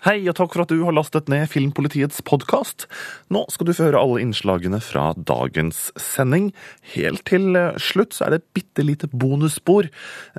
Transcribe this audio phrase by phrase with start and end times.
[0.00, 2.86] Hei, og takk for at du har lastet ned Filmpolitiets podkast.
[3.28, 6.46] Nå skal du få høre alle innslagene fra dagens sending.
[6.94, 9.90] Helt til eh, slutt så er det et bitte lite bonusspor,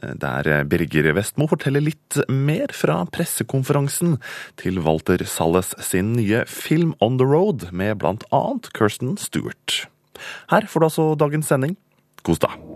[0.01, 4.17] eh, der eh, Birger Vestmo forteller litt mer fra pressekonferansen
[4.57, 9.83] til Walter Salles sin nye film On The Road, med blant annet Kirsten Stewart.
[10.49, 11.77] Her får du altså dagens sending.
[12.25, 12.70] Kos deg.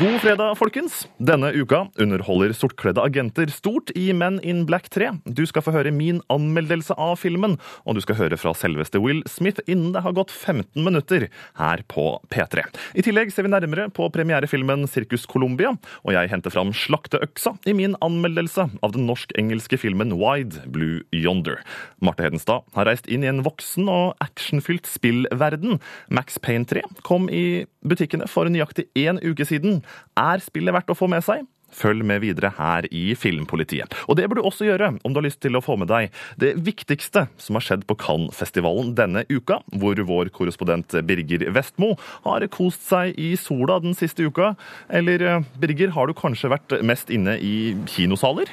[0.00, 1.04] God fredag, folkens!
[1.22, 5.10] Denne uka underholder sortkledde agenter stort i Men in Black 3.
[5.24, 7.54] Du skal få høre min anmeldelse av filmen,
[7.86, 11.28] og du skal høre fra selveste Will Smith innen det har gått 15 minutter
[11.60, 12.64] her på P3.
[12.98, 17.76] I tillegg ser vi nærmere på premierefilmen Circus Columbia, og jeg henter fram slakteøksa i
[17.78, 21.60] min anmeldelse av den norsk-engelske filmen Wide Blue Yonder.
[22.02, 25.78] Marte Hedenstad har reist inn i en voksen og actionfylt spillverden.
[26.10, 29.83] Max Payne 3 kom i butikkene for nøyaktig én uke siden.
[30.18, 31.44] Er spillet verdt å få med seg?
[31.74, 33.90] Følg med videre her i Filmpolitiet.
[34.06, 36.14] Og det bør du også gjøre om du har lyst til å få med deg
[36.40, 41.94] det viktigste som har skjedd på Cannes-festivalen denne uka, hvor vår korrespondent Birger Vestmo
[42.26, 44.54] har kost seg i sola den siste uka.
[44.86, 48.50] Eller eh, Birger, har du kanskje vært mest inne i kinosaler?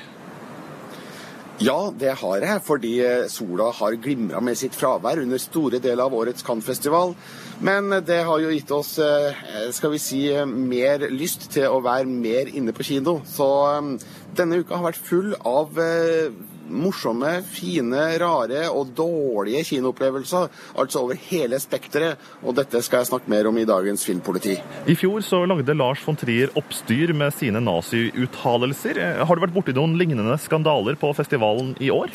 [1.62, 2.96] Ja, det har jeg, fordi
[3.30, 7.14] sola har glimra med sitt fravær under store deler av årets Cannes-festival.
[7.62, 12.10] Men det har jo gitt oss, eh, skal vi si, mer lyst til å være
[12.10, 13.20] mer inne på kino.
[13.30, 13.92] Så eh,
[14.34, 16.34] denne uka har vært full av eh,
[16.72, 20.50] morsomme, fine, rare og dårlige kinoopplevelser.
[20.82, 22.20] Altså over hele spekteret.
[22.42, 24.58] Og dette skal jeg snakke mer om i dagens Filmpoliti.
[24.88, 29.02] I fjor så lagde Lars von Trier oppstyr med sine naziuttalelser.
[29.26, 32.12] Har du vært borti noen lignende skandaler på festivalen i år?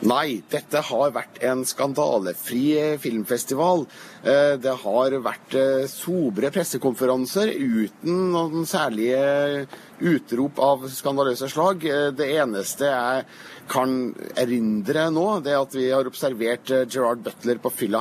[0.00, 3.82] Nei, dette har vært en skandalefri filmfestival.
[4.24, 9.66] Eh, det har vært eh, sobre pressekonferanser uten noen særlige
[10.00, 11.84] utrop av skandaløse slag.
[11.84, 13.26] Eh, det eneste jeg
[13.68, 13.98] kan
[14.40, 18.00] erindre nå, det er at vi har observert Gerard Butler på fylla.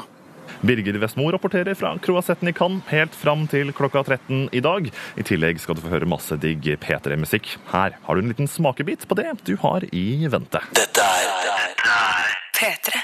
[0.61, 4.91] Birger Vestmo rapporterer fra Kroasetten i Cannes helt fram til klokka 13 i dag.
[5.19, 7.56] I tillegg skal du få høre masse digg P3-musikk.
[7.74, 10.63] Her har du en liten smakebit på det du har i vente.
[10.78, 13.03] Dette er P3.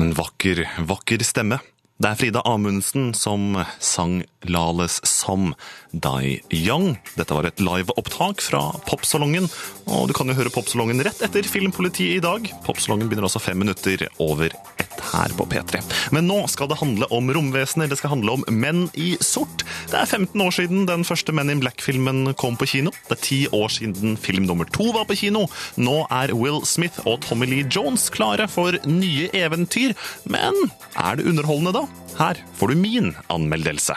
[0.00, 1.60] En vakker, vakker stemme.
[2.00, 5.50] Det er Frida Amundsen som sang Lales som
[5.92, 6.94] Die Young.
[7.12, 9.50] Dette var et liveopptak fra Popsalongen,
[9.84, 12.48] og du kan jo høre Popsalongen rett etter Filmpolitiet i dag.
[12.64, 14.48] Popsalongen begynner også fem minutter over
[14.80, 15.82] ett her på P3.
[16.14, 19.64] Men nå skal det handle om romvesener, det skal handle om menn i sort.
[19.90, 22.92] Det er 15 år siden den første Men in Black-filmen kom på kino.
[23.08, 25.46] Det er ti år siden film nummer to var på kino.
[25.80, 29.94] Nå er Will Smith og Tommy Lee Jones klare for nye eventyr.
[30.30, 30.56] Men
[30.96, 31.86] er det underholdende, da?
[32.20, 33.96] Her får du min anmeldelse.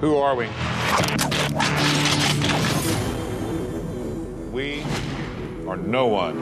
[0.00, 0.46] Who are we?
[4.52, 4.84] We
[5.76, 6.32] no.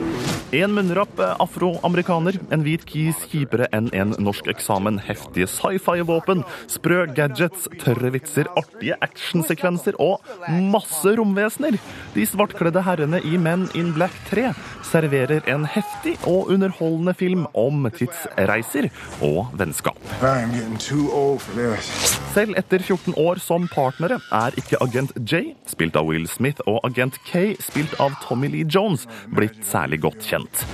[0.55, 7.67] En munnrapp afroamerikaner, en hvit kis kjipere enn en norsk eksamen, heftige sci-fi-våpen, sprø gadgets,
[7.83, 10.23] tørre vitser, artige actionsekvenser og
[10.71, 11.81] masse romvesener.
[12.15, 14.53] De svartkledde herrene i Men in Black 3
[14.87, 18.89] serverer en heftig og underholdende film om tidsreiser
[19.27, 19.99] og vennskap.
[20.23, 21.91] I'm getting too old for this.
[22.37, 26.81] Selv etter 14 år som partnere er ikke agent J, spilt av Will Smith, og
[26.87, 30.67] agent K, spilt av Tommy Lee Jones, blitt særlig godt kjent.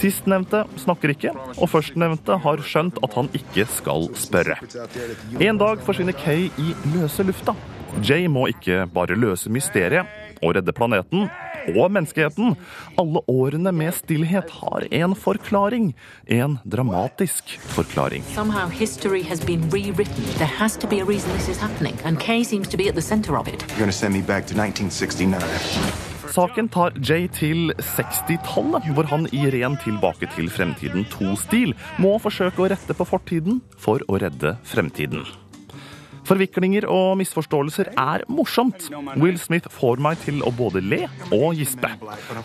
[0.00, 4.56] Sistnevnte snakker ikke, og førstnevnte har skjønt at han ikke skal spørre.
[5.40, 7.54] En dag forsvinner Kay i løse lufta.
[8.06, 10.08] Jay må ikke bare løse mysteriet
[10.40, 11.28] og redde planeten
[11.76, 12.54] og menneskeheten.
[12.98, 15.92] Alle årene med stillhet har en forklaring.
[16.26, 18.24] En dramatisk forklaring.
[18.34, 20.24] Somehow history has been rewritten.
[20.38, 22.94] There has to be a reason this is happening, and Kay seems to be at
[22.94, 23.60] the center of it.
[23.68, 26.09] You're gonna send me back to 1969.
[26.30, 32.62] Saken tar Jay til 60-tallet, hvor han i ren Tilbake til fremtiden 2-stil må forsøke
[32.62, 35.26] å rette på fortiden for å redde fremtiden.
[36.28, 38.88] Forviklinger og misforståelser er morsomt.
[39.20, 41.02] Will Smith får meg til å både le
[41.34, 41.90] og gispe.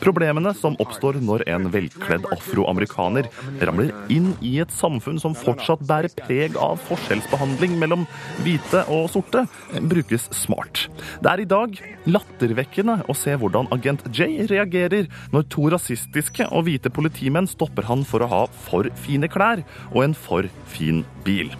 [0.04, 3.30] Problemene som oppstår når en velkledd afroamerikaner
[3.66, 8.08] ramler inn i et samfunn som fortsatt bærer preg av forskjellsbehandling mellom
[8.46, 9.46] hvite og sorte,
[9.92, 10.88] brukes smart.
[11.22, 11.78] Det er i dag
[12.10, 18.06] lattervekkende å se hvordan agent J reagerer når to rasistiske og hvite politimenn stopper han
[18.08, 21.54] for å ha for fine klær og en for fin bil.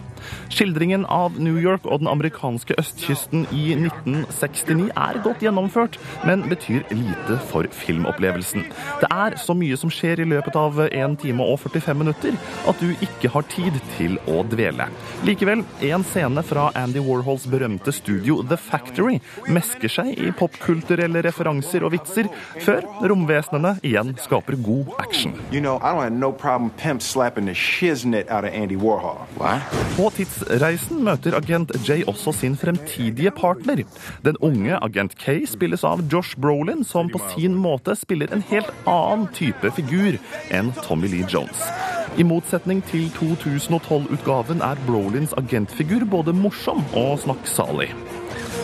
[0.52, 6.86] Skildringen av New York og den amerikanske østkysten i 1969 er godt gjennomført, men betyr
[6.94, 8.66] lite for filmopplevelsen.
[9.02, 12.36] Det er så mye som skjer i løpet av 1 time og 45 minutter
[12.68, 14.88] at du ikke har tid til å dvele.
[15.26, 19.18] Likevel, en scene fra Andy Warhols berømte studio The Factory
[19.52, 22.30] mesker seg i popkulturelle referanser og vitser,
[22.62, 25.34] før romvesenene igjen skaper god action.
[25.52, 29.18] You know, I don't have no problem pimp slapping the shiznit out of Andy Warhol.
[29.38, 29.62] What?
[29.96, 33.82] På tidsreisen møter agent J også sin fremtidige partner.
[34.24, 38.72] Den unge agent K spilles av Josh Brolin, som på sin måte spiller en helt
[38.88, 40.18] annen type figur
[40.54, 41.68] enn Tommy Lee Jones.
[42.16, 47.90] I motsetning til 2012-utgaven er Brolins agentfigur både morsom og snakksalig.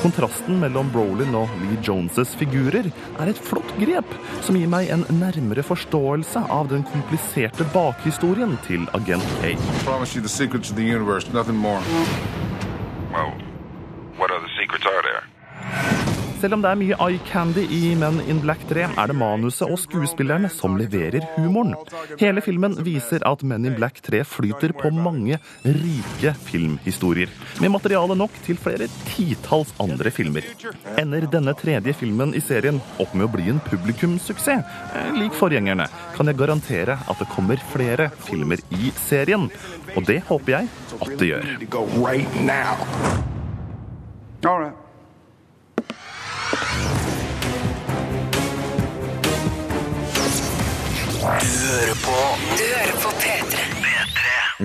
[0.02, 2.88] Kontrasten mellom Brolin og Lee Jones' figurer
[3.22, 4.08] er et flott grep,
[4.42, 9.54] som gir meg en nærmere forståelse av den kompliserte bakhistorien til agent K.
[9.84, 11.80] promise you the secrets of the universe, nothing more.
[13.12, 13.30] Well,
[14.18, 16.11] what other secrets are there?
[16.42, 19.70] Selv om det er mye eye candy i Men in Black 3, er det manuset
[19.70, 21.76] og skuespillerne som leverer humoren.
[22.18, 27.30] Hele filmen viser at Men in Black 3 flyter på mange rike filmhistorier,
[27.62, 30.50] med materiale nok til flere titalls andre filmer.
[30.98, 34.66] Ender denne tredje filmen i serien opp med å bli en publikumssuksess,
[34.98, 35.86] eh, lik forgjengerne,
[36.16, 39.46] kan jeg garantere at det kommer flere filmer i serien.
[39.94, 40.68] Og det håper jeg
[40.98, 41.50] at det gjør.
[44.44, 44.81] All right.
[51.22, 52.16] Hører på
[52.58, 53.68] Du hører på P3.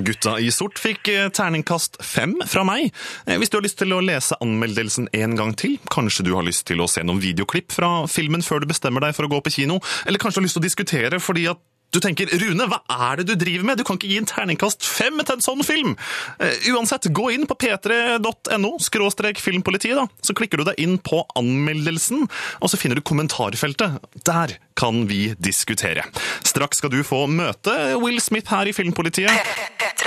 [0.05, 2.91] Gutta i sort fikk eh, terningkast fem fra meg.
[3.25, 6.45] Eh, Hvis du har lyst til å lese anmeldelsen en gang til, kanskje du har
[6.45, 9.41] lyst til å se noen videoklipp fra filmen før du bestemmer deg for å gå
[9.47, 11.61] på kino, eller kanskje du har lyst til å diskutere fordi at
[11.95, 13.79] du tenker, Rune, hva er det du driver med?
[13.79, 15.95] Du kan ikke gi en terningkast fem til en sånn film!
[16.41, 20.07] Uh, uansett, gå inn på p3.no, skråstrek filmpolitiet, da.
[20.21, 22.27] Så klikker du deg inn på anmeldelsen,
[22.59, 24.01] og så finner du kommentarfeltet.
[24.27, 26.05] Der kan vi diskutere.
[26.45, 27.73] Straks skal du få møte
[28.03, 29.31] Will Smith her i Filmpolitiet.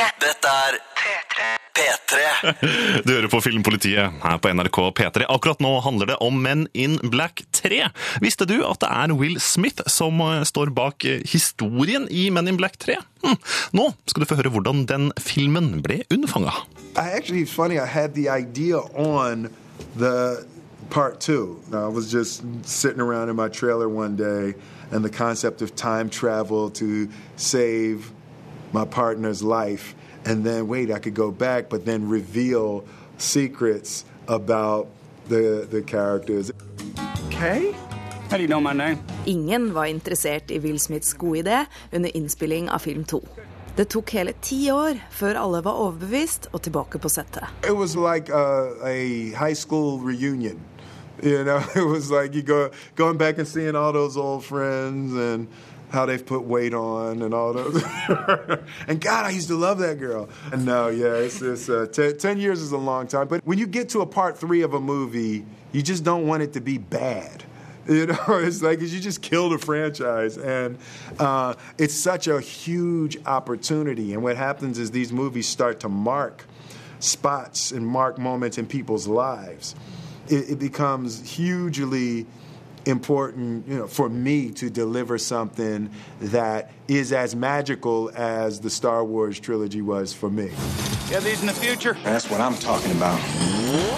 [0.01, 0.77] Dette er
[1.77, 2.21] P3.
[3.05, 5.27] Du hører på Filmpolitiet her på NRK P3.
[5.29, 7.83] Akkurat nå handler det om Men in Black 3.
[8.25, 12.49] Visste du at det er Will Smith som eh, står bak eh, historien i Men
[12.49, 12.97] in Black 3?
[13.27, 13.37] Hm.
[13.77, 16.55] Nå skal du få høre hvordan den filmen ble unnfanga.
[16.97, 18.81] I actually, it's funny, I had the idea
[20.91, 21.61] part two.
[21.73, 24.55] I was just sitting around in my trailer one day,
[24.91, 28.11] and the concept of time travel to save
[28.73, 29.95] my partner's life,
[30.25, 32.85] and then wait, I could go back, but then reveal
[33.19, 34.89] secrets about
[35.29, 36.53] the, the characters.
[37.27, 37.75] Okay.
[38.31, 38.99] How do you know my name?
[39.27, 43.21] Ingen var interessert i Will Smiths gode idé under innspilling av film to.
[43.77, 47.47] Det tok hele ti år før alle var overbevist og tilbake på settet.
[47.65, 50.61] It was like a, a high school reunion.
[51.23, 55.15] You know, it was like you go going back and seeing all those old friends
[55.15, 55.49] and
[55.91, 57.83] how they've put weight on and all those.
[58.89, 60.29] and God, I used to love that girl.
[60.53, 63.29] And no, yeah, it's, it's uh, ten, 10 years is a long time.
[63.29, 66.43] But when you get to a part three of a movie, you just don't want
[66.43, 67.45] it to be bad.
[67.89, 70.79] You know, it's like you just killed a franchise, and
[71.19, 74.13] uh, it's such a huge opportunity.
[74.13, 76.45] And what happens is these movies start to mark
[77.01, 79.75] spots and mark moments in people's lives.
[80.29, 82.27] It, it becomes hugely
[82.87, 85.91] important, you know, for me to deliver something
[86.21, 90.51] that is as magical as the Star Wars trilogy was for me.
[91.11, 91.97] Yeah, these in the future?
[92.05, 93.21] That's what I'm talking about.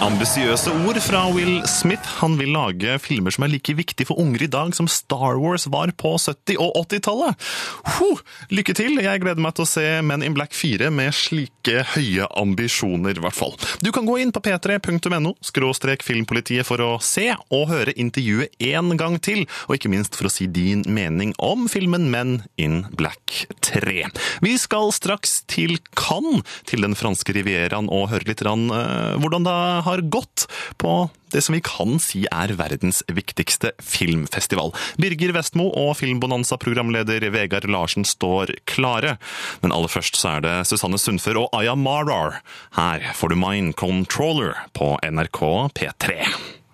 [0.01, 2.07] Ambisiøse ord fra Will Smith.
[2.21, 5.67] Han vil lage filmer som er like viktige for unger i dag som Star Wars
[5.69, 7.37] var på 70- og 80-tallet.
[8.53, 8.97] Lykke til!
[9.03, 13.23] Jeg gleder meg til å se Men in Black 4 med slike høye ambisjoner, i
[13.23, 13.53] hvert fall.
[13.83, 18.93] Du kan gå inn på p3.no, skråstrek filmpolitiet, for å se og høre intervjuet en
[18.99, 23.45] gang til, og ikke minst for å si din mening om filmen Men in Black
[23.65, 24.07] 3.
[24.43, 29.47] Vi skal straks til Cannes, til den franske rivieraen, og høre litt rann, uh, hvordan
[29.47, 30.47] det har gått
[30.81, 34.73] på det som vi kan si er verdens viktigste filmfestival.
[35.01, 39.17] Birger Vestmo og Filmbonanza-programleder Vegard Larsen står klare.
[39.63, 42.41] Men aller først så er det Susanne Sundfør og Aya Marar.
[42.77, 45.41] Her får du Mind Controller på NRK
[45.79, 46.21] P3.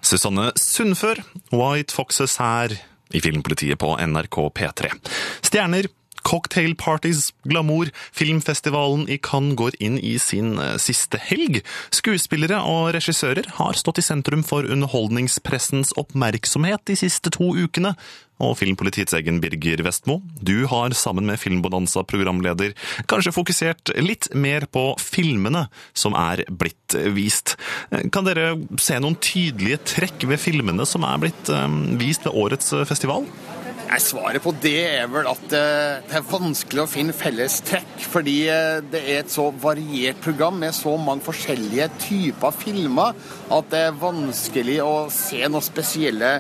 [0.02, 2.76] Susanne Sundfør, White Foxes her
[3.14, 4.92] i Filmpolitiet på NRK P3.
[5.46, 5.90] Stjerner,
[6.28, 7.92] Cocktail parties, glamour.
[8.16, 11.62] Filmfestivalen i Cannes går inn i sin eh, siste helg.
[11.96, 17.96] Skuespillere og regissører har stått i sentrum for underholdningspressens oppmerksomhet de siste to ukene.
[18.40, 22.72] Og Filmpolitiets egen Birger Vestmo, du har sammen med Filmbonanza-programleder
[23.12, 27.58] kanskje fokusert litt mer på filmene som er blitt vist.
[28.16, 32.72] Kan dere se noen tydelige trekk ved filmene som er blitt eh, vist ved årets
[32.88, 33.28] festival?
[33.90, 37.96] Nei, Svaret på det er vel at eh, det er vanskelig å finne felles trekk.
[38.14, 43.16] Fordi eh, det er et så variert program med så mange forskjellige typer filmer
[43.50, 46.36] at det er vanskelig å se noen spesielle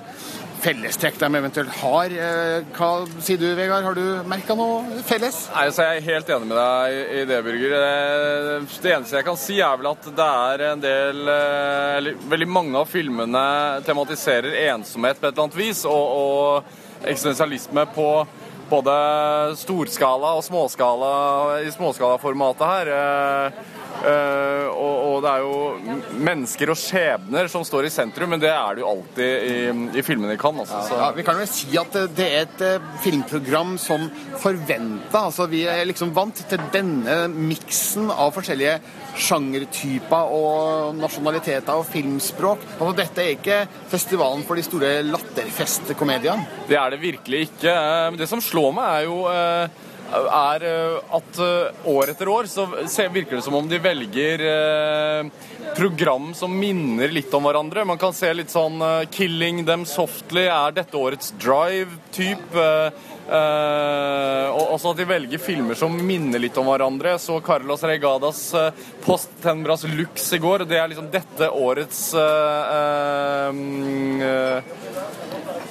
[0.60, 2.14] fellestrekk de eventuelt har.
[2.14, 2.90] Eh, Hva
[3.24, 3.88] sier du, Vegard?
[3.88, 5.40] Har du merka noe felles?
[5.56, 7.74] Nei, så Jeg er helt enig med deg i- det, Birger.
[8.84, 12.78] Det eneste jeg kan si, er vel at det er en del Eller veldig mange
[12.78, 13.48] av filmene
[13.90, 18.28] tematiserer ensomhet på et eller annet vis, og, og eksistensialisme på
[18.70, 18.94] både
[19.60, 21.12] storskala og småskala
[21.66, 22.92] i småskalaformatet her.
[22.96, 23.60] Eh,
[24.12, 25.98] eh, og, og det er jo
[26.30, 29.58] mennesker og skjebner som står i sentrum, men det er det jo alltid i,
[30.00, 30.70] i filmene i Cannes.
[30.70, 30.94] Altså.
[30.94, 31.02] Så.
[31.02, 34.08] Ja, vi kan vel si at det er et eh, filmprogram som
[34.40, 35.26] forventa.
[35.26, 38.80] Altså, vi er liksom vant til denne miksen av forskjellige
[39.20, 42.64] sjangertyper og nasjonaliteter og filmspråk.
[42.78, 43.60] Altså, dette er ikke
[43.92, 46.48] festivalen for de store latterfestkomediene.
[46.70, 47.76] Det er det virkelig ikke.
[48.20, 52.66] Det som slår meg, er jo eh, er eh, at eh, år etter år så
[53.14, 54.42] virker det som om de velger
[55.78, 57.86] program som minner litt om hverandre.
[57.86, 58.82] Man kan se litt sånn
[59.14, 62.66] 'Killing Them Softly' er dette årets drive-type.
[63.30, 67.20] og også at de velger filmer som minner litt om hverandre.
[67.22, 68.72] Så Carlos Regadas uh,
[69.06, 70.66] Post Tenbras Lux i går.
[70.66, 74.62] Det er liksom dette årets uh, uh,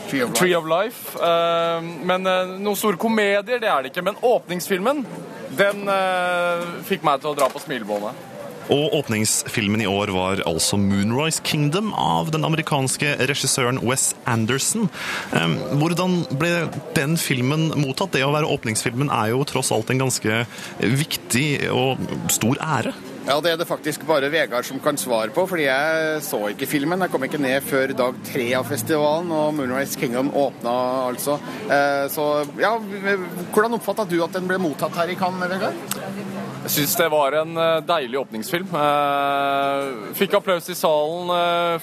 [0.08, 0.40] Tree of Life.
[0.40, 1.16] Tree of Life.
[1.20, 4.06] Uh, men uh, noen store komedier, det er det ikke.
[4.06, 5.04] Men åpningsfilmen,
[5.58, 8.24] den uh, fikk meg til å dra på smilebåndet.
[8.68, 14.90] Og åpningsfilmen i år var altså Moonrise Kingdom av den amerikanske regissøren Wes Anderson.
[15.80, 18.12] Hvordan ble den filmen mottatt?
[18.12, 20.42] Det å være åpningsfilmen er jo tross alt en ganske
[20.84, 22.92] viktig og stor ære.
[23.28, 26.64] Ja, det er det faktisk bare Vegard som kan svare på, fordi jeg så ikke
[26.70, 27.02] filmen.
[27.04, 30.72] Jeg kom ikke ned før dag tre av festivalen, og Moonrise Kingdom åpna
[31.10, 31.34] altså.
[31.68, 32.24] Eh, Så
[32.56, 32.70] ja,
[33.52, 35.76] hvordan oppfatta du at den ble mottatt her i Cannes, Vegard?
[36.64, 38.72] Jeg syns det var en eh, deilig åpningsfilm.
[38.80, 41.28] Eh, Fikk applaus i salen.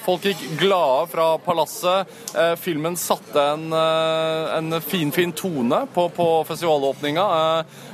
[0.02, 2.10] Folk gikk glade fra palasset.
[2.58, 7.24] Filmen satte en, en fin, fin tone på, på festivalåpninga.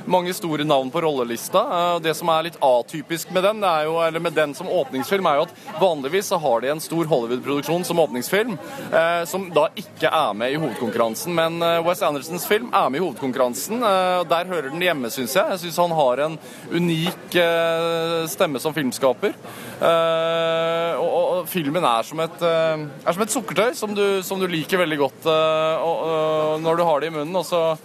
[0.05, 1.59] Mange store navn på rollelista.
[1.95, 5.37] Eh, Det som er litt atypisk med den, jo, eller med den som åpningsfilm, er
[5.37, 8.57] jo at vanligvis så har de en stor Hollywood-produksjon som åpningsfilm,
[8.91, 11.33] eh, som da ikke er med i hovedkonkurransen.
[11.33, 13.79] Men eh, Wes Andersons film er med i hovedkonkurransen.
[13.83, 15.49] eh, Der hører den hjemme, syns jeg.
[15.49, 16.39] Jeg syns han har en
[16.71, 17.35] unik
[18.29, 19.33] stemme som filmskaper.
[20.99, 24.97] Og, filmen er som et, er som et sukkertøy som du, som du liker veldig
[24.97, 25.27] godt
[26.63, 27.77] når du har det i munnen, og så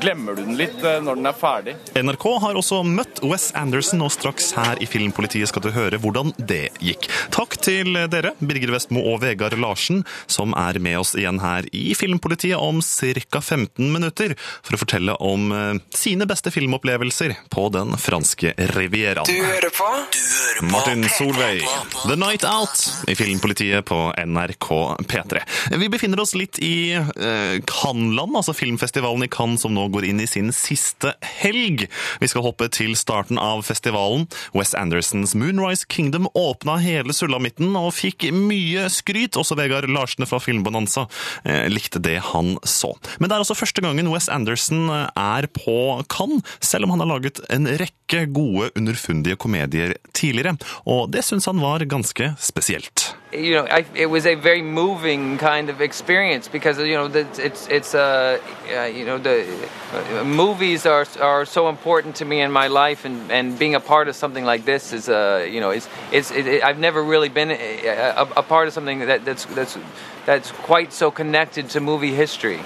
[0.00, 1.74] glemmer du den litt eh, når den er ferdig.
[1.96, 6.32] NRK har også møtt Wes Anderson, og straks her i Filmpolitiet skal du høre hvordan
[6.36, 7.08] det gikk.
[7.34, 11.90] Takk til dere, Birger Vestmo og Vegard Larsen, som er med oss igjen her i
[11.98, 13.40] Filmpolitiet om ca.
[13.40, 19.28] 15 minutter, for å fortelle om eh, sine beste filmopplevelser på den franske rivieraen.
[19.28, 19.90] Du hører på?
[20.12, 21.64] Du hører på Martin Solveig,
[22.06, 24.70] The Night Out i Filmpolitiet på NRK
[25.08, 25.42] P3.
[25.76, 30.22] Vi befinner oss litt i eh, Cannes-land, altså filmfestivalen i Cannes som nå går inn
[30.22, 31.86] i sin siste helg.
[32.20, 34.26] Vi skal hoppe til starten av festivalen.
[34.56, 39.38] Wes Andersons Moonrise Kingdom åpna hele sulamitten og fikk mye skryt.
[39.38, 41.06] Også Vegard Larsen fra Filmbonanza
[41.44, 42.94] eh, likte det han så.
[43.18, 45.76] Men det er også første gangen Wes Anderson eh, er på
[46.12, 50.56] Cannes, selv om han har laget en rekke gode, underfundige komedier tidligere.
[50.88, 53.10] Og det syns han var ganske spesielt.
[53.36, 57.26] You know, I, it was a very moving kind of experience because you know the,
[57.44, 58.40] it's it's uh,
[58.74, 59.46] uh, you know the
[59.92, 63.80] uh, movies are are so important to me in my life and, and being a
[63.80, 67.02] part of something like this is uh, you know it's it's it, it, I've never
[67.02, 69.78] really been a, a, a part of something that that's that's
[70.24, 72.60] that's quite so connected to movie history.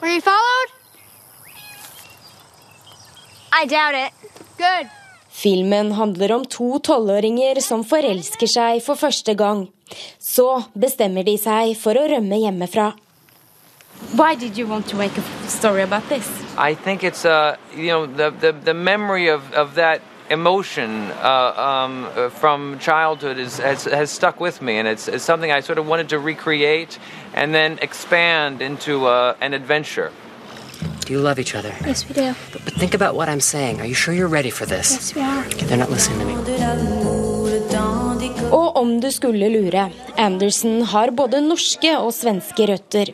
[0.00, 0.70] Were you followed?
[3.52, 4.12] I doubt it.
[4.58, 4.90] Good.
[5.36, 9.66] Filmen handler om to tolvåringer som forelsker seg for første gang.
[10.18, 12.94] Så bestemmer de seg for å rømme hjemmefra.
[14.16, 16.26] Why did you want to make a story about this?
[16.56, 20.00] I think it's uh, you know the, the, the memory of, of that
[20.30, 25.24] emotion uh, um, uh, from childhood is, has, has stuck with me, and it's, it's
[25.24, 26.98] something I sort of wanted to recreate
[27.34, 30.12] and then expand into uh, an adventure.
[31.06, 31.72] Do you love each other?
[31.86, 32.34] Yes, we do.
[32.52, 33.80] But, but think about what I'm saying.
[33.80, 34.90] Are you sure you're ready for this?
[34.90, 35.46] Yes, we are.
[35.46, 36.34] Okay, they're not listening to me.
[38.50, 43.12] Og om du skulle lure, Anderson har både norske og svenske røtter.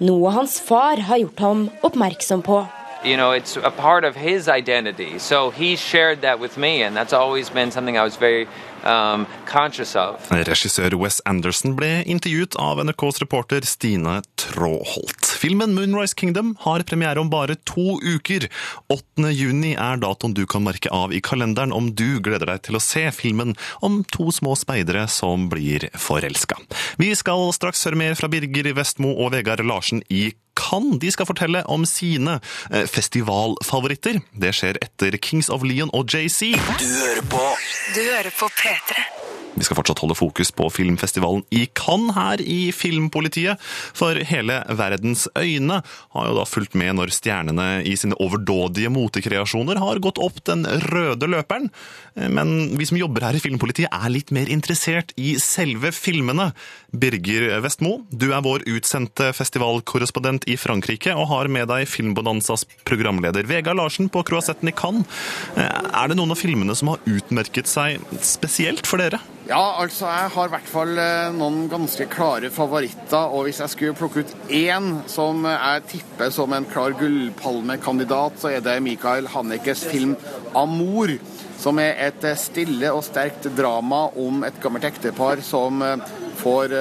[0.00, 2.62] Noe hans far har gjort ham oppmerksom på.
[3.04, 5.18] You know, it's a part of his identity.
[5.18, 8.46] So he shared that with me, and that's always been something I was very
[8.84, 10.30] um, conscious of.
[10.30, 15.23] Regissør Wes Anderson ble intervjuet av NRKs reporter Stine Tråholt.
[15.44, 18.46] Filmen Moonrise Kingdom har premiere om bare to uker.
[18.88, 19.28] 8.
[19.28, 22.80] juni er datoen du kan merke av i kalenderen om du gleder deg til å
[22.80, 23.52] se filmen
[23.84, 26.56] om to små speidere som blir forelska.
[26.96, 30.96] Vi skal straks høre mer fra Birger Vestmo og Vegard Larsen i Cannes.
[31.04, 32.38] De skal fortelle om sine
[32.70, 34.22] eh, festivalfavoritter.
[34.32, 36.54] Det skjer etter Kings of Leon og JC.
[36.80, 37.44] Du hører på
[37.92, 39.23] Du hører på P3.
[39.54, 43.60] Vi skal fortsatt holde fokus på filmfestivalen i Cannes her i Filmpolitiet,
[43.94, 49.78] for hele verdens øyne har jo da fulgt med når stjernene i sine overdådige motekreasjoner
[49.82, 51.70] har gått opp den røde løperen.
[52.14, 56.50] Men vi som jobber her i Filmpolitiet er litt mer interessert i selve filmene.
[56.94, 63.48] Birger Vestmo, du er vår utsendte festivalkorrespondent i Frankrike og har med deg Filmbonanzas programleder
[63.50, 65.08] Vegard Larsen på Croisetten i Cannes.
[65.58, 69.18] Er det noen av filmene som har utmerket seg spesielt for dere?
[69.44, 73.28] Ja, altså jeg har i hvert fall eh, noen ganske klare favoritter.
[73.28, 78.54] Og hvis jeg skulle plukke ut én som jeg tipper som en klar gullpalmekandidat, så
[78.54, 80.16] er det Michael Hanekes film
[80.54, 81.18] 'Amor'.
[81.60, 86.08] Som er et eh, stille og sterkt drama om et gammelt ektepar som eh,
[86.44, 86.76] får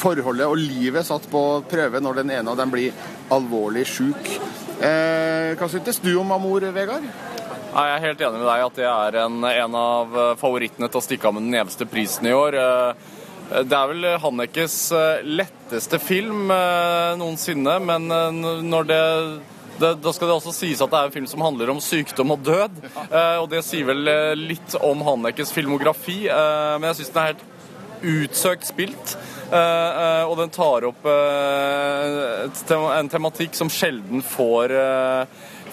[0.00, 2.96] forholdet og livet satt på prøve når den ene av dem blir
[3.34, 4.32] alvorlig sjuk.
[4.80, 7.04] Hva syntes du om 'Amor', Vegard?
[7.74, 11.02] Jeg er helt enig med deg at det er en, en av favorittene til å
[11.02, 12.54] stikke av med den gjeveste prisen i år.
[12.54, 13.10] Eh,
[13.64, 18.08] Det er vel Hannekes eh, letteste film eh, noensinne, men
[18.70, 19.02] når det
[19.74, 22.30] det, da skal det også sies at det er en film som handler om sykdom
[22.36, 22.78] og død.
[23.14, 27.32] Eh, og det sier vel litt om Hannekes filmografi, eh, men jeg syns den er
[27.32, 27.44] helt
[28.04, 29.16] utsøkt spilt.
[29.54, 34.76] Eh, og den tar opp en tematikk som sjelden får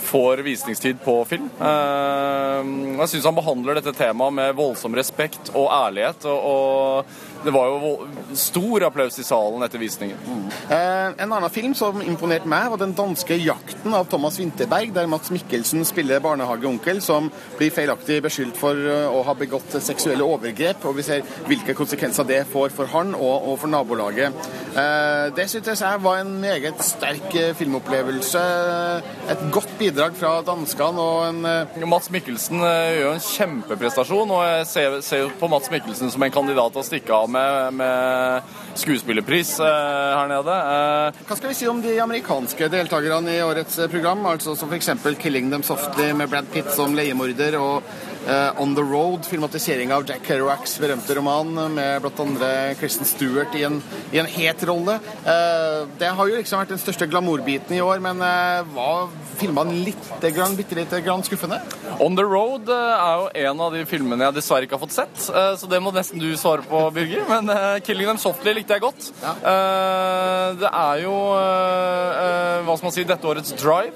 [0.01, 1.45] får visningstid på film.
[1.61, 6.25] Jeg syns han behandler dette temaet med voldsom respekt og ærlighet.
[6.25, 7.05] og, og
[7.43, 8.07] det var jo
[8.37, 10.17] stor applaus i salen etter visningen.
[10.27, 10.43] Mm.
[10.69, 15.07] Eh, en annen film som imponerte meg, var den danske 'Jakten' av Thomas Winterberg, der
[15.07, 20.85] Mats Mikkelsen spiller barnehageonkel som blir feilaktig beskyldt for å ha begått seksuelle overgrep.
[20.85, 24.33] Og vi ser hvilke konsekvenser det får for han og, og for nabolaget.
[24.77, 28.43] Eh, det syntes jeg var en meget sterk filmopplevelse.
[29.33, 34.99] Et godt bidrag fra danskene og en Mats Mikkelsen gjør en kjempeprestasjon, og jeg ser,
[35.05, 40.11] ser på Mats Mikkelsen som en kandidat til å stikke av med, med skuespillerpris eh,
[40.17, 40.55] her nede.
[40.75, 44.25] Eh, Hva skal vi si om de amerikanske deltakerne i årets program?
[44.25, 44.89] altså Som f.eks.
[45.19, 47.83] 'Killing Them Softly' med Brad Pitt som leiemorder, og
[48.27, 52.73] uh, 'On The Road', filmatisering av Jack Kerouacs berømte roman med bl.a.
[52.79, 54.99] Kristen Stewart i en, i en het rolle.
[55.25, 59.83] Uh, det har jo liksom vært den største glamourbiten i år, men uh, var filmene
[59.85, 61.61] litt grann, bitte lite grann skuffende?
[61.99, 65.17] 'On The Road' er jo en av de filmene jeg dessverre ikke har fått sett,
[65.21, 67.20] så det må nesten du svare på, Birger.
[67.29, 69.11] Men 'Killing Them Softly' likte jeg godt.
[69.21, 69.33] Ja.
[70.61, 71.15] det er jo
[72.65, 73.93] hva skal man si, dette årets drive.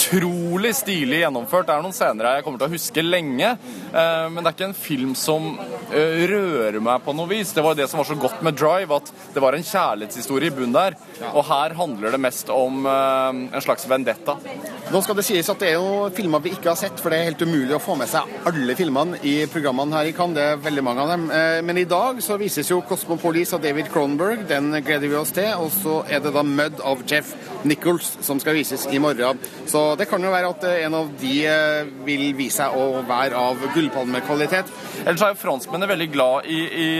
[0.00, 1.66] Utrolig stilig gjennomført.
[1.68, 3.50] Det er noen scener jeg kommer til å huske lenge.
[3.92, 5.50] Men det er ikke en film som
[5.90, 7.52] rører meg på noe vis.
[7.52, 10.54] Det var det som var så godt med Drive, at det var en kjærlighetshistorie i
[10.56, 10.96] bunnen der.
[11.34, 14.38] Og her handler det mest om en slags vendetta.
[14.90, 17.20] Nå skal det sies at det er jo filmer vi ikke har sett, for det
[17.20, 20.38] er helt umulig å få med seg alle filmene i programmene her i Cannes.
[20.40, 21.28] Det er veldig mange av dem.
[21.68, 24.48] Men i dag så vises jo Cosmopolis av David Cronenberg.
[24.48, 25.52] Den gleder vi oss til.
[25.60, 27.36] Og så er det da Mud av Jeff
[27.68, 29.40] Nichols som skal vises i morgen.
[29.68, 31.34] Så det kan jo være at en av de
[32.06, 34.70] vil vise seg å være av gullpalmekvalitet.
[35.04, 36.90] Ellers er jo franskmennene veldig glad i, i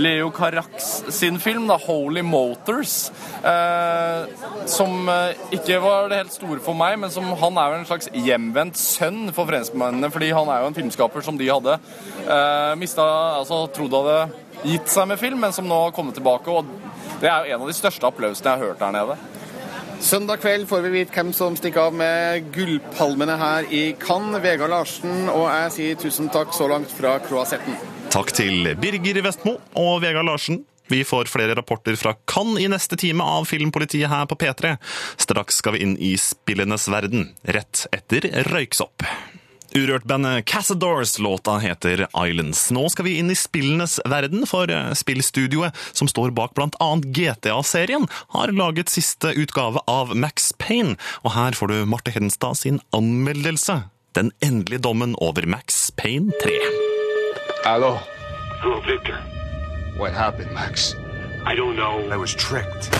[0.00, 3.10] Leo Carax sin film, da, 'Holy Motors'.
[3.46, 4.26] Eh,
[4.66, 5.10] som
[5.54, 8.80] ikke var det helt store for meg, men som han er jo en slags hjemvendt
[8.80, 11.78] sønn for franskmennene, fordi han er jo en filmskaper som de hadde
[12.26, 16.50] eh, mista Altså trodde hadde gitt seg med film, men som nå har kommet tilbake.
[16.50, 16.66] Og
[17.20, 19.18] det er jo en av de største applausene jeg har hørt der nede.
[20.00, 24.42] Søndag kveld får vi vite hvem som stikker av med gullpalmene her i Cannes.
[24.44, 27.78] Vegard Larsen og jeg sier tusen takk så langt fra Croisetten.
[28.12, 30.60] Takk til Birger Vestmo og Vegard Larsen.
[30.92, 34.76] Vi får flere rapporter fra Cannes i neste time av Filmpolitiet her på P3.
[35.18, 39.02] Straks skal vi inn i spillenes verden, rett etter Røyksopp.
[39.76, 41.18] Urørt-bandet Cassadors.
[41.18, 42.70] Låta heter Islands.
[42.70, 46.88] Nå skal vi inn i spillenes verden, for eh, spillstudioet som står bak bl.a.
[47.04, 50.96] GTA-serien, har laget siste utgave av Max Payne.
[51.24, 53.82] Og her får du Marte Hedenstad sin anmeldelse.
[54.16, 56.56] Den endelige dommen over Max Payne 3.
[57.66, 57.98] Hallo?
[58.62, 59.20] Hva skjedde,
[60.16, 60.94] happened, Max?
[61.48, 62.00] I don't know.
[62.10, 62.90] I was tricked.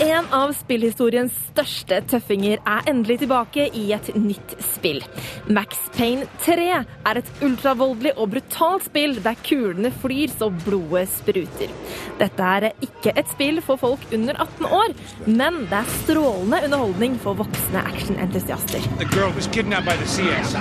[0.00, 5.00] En av spillhistoriens største tøffinger er endelig tilbake i et nytt spill.
[5.48, 11.72] Max Payne 3 er et ultravoldelig og brutalt spill der kulene flyr så blodet spruter.
[12.20, 17.16] Dette er ikke et spill for folk under 18 år, men det er strålende underholdning
[17.24, 18.84] for voksne actionentusiaster.
[19.00, 20.56] The girl was kidnapped by the CS.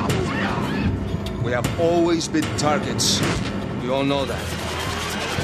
[1.44, 3.22] We have always been targets.
[3.84, 4.69] We all know that.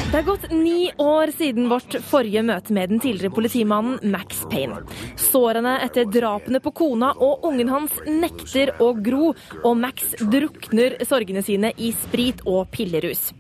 [0.06, 4.84] Det er gått ni år siden vårt forrige møte med den tidligere politimannen Max Payne.
[5.20, 11.42] Sårene etter drapene på kona og ungen hans nekter å gro, og Max drukner sorgene
[11.44, 13.32] sine i sprit og pillerus.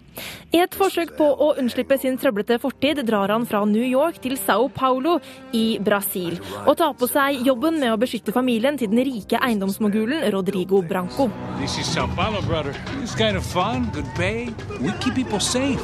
[0.56, 4.38] I et forsøk på å unnslippe sin trøblete fortid drar han fra New York til
[4.40, 5.20] Sao Paulo
[5.54, 10.26] i Brasil, og tar på seg jobben med å beskytte familien til den rike eiendomsmogulen
[10.34, 11.30] Rodrigo Branco.
[11.60, 12.74] This is Sao Paulo, brother.
[13.04, 14.50] It's kind of fun, good pay.
[14.82, 15.84] We keep people safe.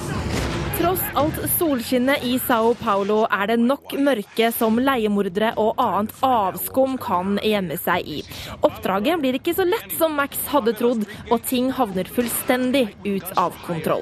[0.81, 6.95] Tross alt solskinnet i Sao Paulo er det nok mørke som leiemordere og annet avskum
[6.97, 8.15] kan gjemme seg i.
[8.65, 13.53] Oppdraget blir ikke så lett som Max hadde trodd, og ting havner fullstendig ut av
[13.67, 14.01] kontroll.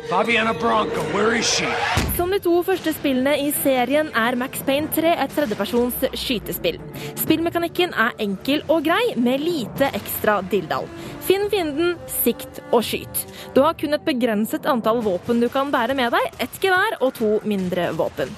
[2.16, 6.80] Som de to første spillene i serien er Max Payne 3 et tredjepersons skytespill.
[7.20, 10.88] Spillmekanikken er enkel og grei, med lite ekstra dilldall.
[11.26, 13.26] Finn fienden, sikt og skyt.
[13.56, 17.14] Du har kun et begrenset antall våpen du kan bære med deg, ett gevær og
[17.20, 18.32] to mindre våpen.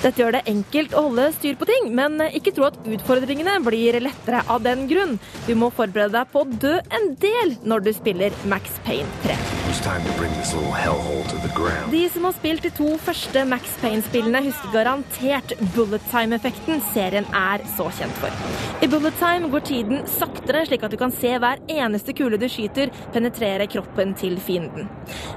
[0.00, 3.98] Dette gjør det enkelt å holde styr på ting, men ikke tro at utfordringene blir
[4.00, 5.18] lettere av den grunn.
[5.44, 9.36] Du må forberede deg på å dø en del når du spiller Max Payne 3.
[9.70, 11.92] It's time to bring this little hellhole to the ground.
[11.92, 17.62] De som har spilt de to første Max Payne-spillene, husker garantert bullet time-effekten serien er
[17.76, 18.34] så kjent for.
[18.82, 22.48] I bullet time går tiden saktere, slik at du kan se hver eneste kule du
[22.50, 24.88] skyter, penetrere kroppen til fienden.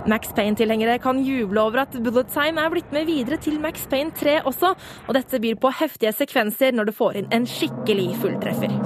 [0.10, 4.16] Max Payne-tilhengere kan juble over at bullet time er blitt med videre til Max Payne
[4.18, 4.74] 3 også,
[5.08, 8.80] og dette byr på heftige sekvenser når du får inn en skikkelig fulltreffer.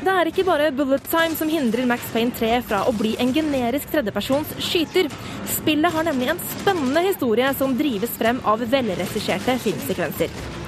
[0.00, 3.34] Det er ikke bare bullet time som hindrer Max Payne 3 fra å bli en
[3.36, 5.10] generisk tredjepersons skyter.
[5.58, 10.59] Spillet har nemlig en spennende historie som drives frem av velregisserte filmsekvenser.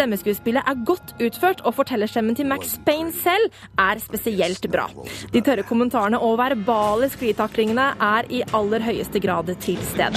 [0.00, 4.86] Stemmeskuespillet er godt utført, og fortellerstemmen til Max Payne selv er spesielt bra.
[5.34, 10.16] De tørre kommentarene og verbale sklitaklingene er i aller høyeste grad til stede.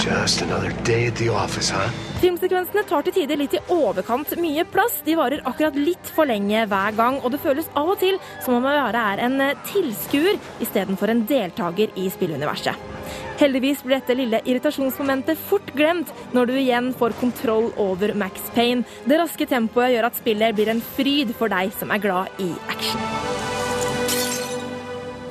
[1.34, 2.00] Office, huh?
[2.22, 5.02] Filmsekvensene tar til tider litt i overkant mye plass.
[5.04, 8.56] De varer akkurat litt for lenge hver gang, og det føles av og til som
[8.56, 9.36] om man bare er en
[9.68, 13.03] tilskuer istedenfor en deltaker i spilluniverset.
[13.40, 18.86] Heldigvis blir dette lille irritasjonsmomentet fort glemt når du igjen får kontroll over Max Payne.
[19.08, 22.52] Det raske tempoet gjør at spillet blir en fryd for deg som er glad i
[22.70, 23.00] action.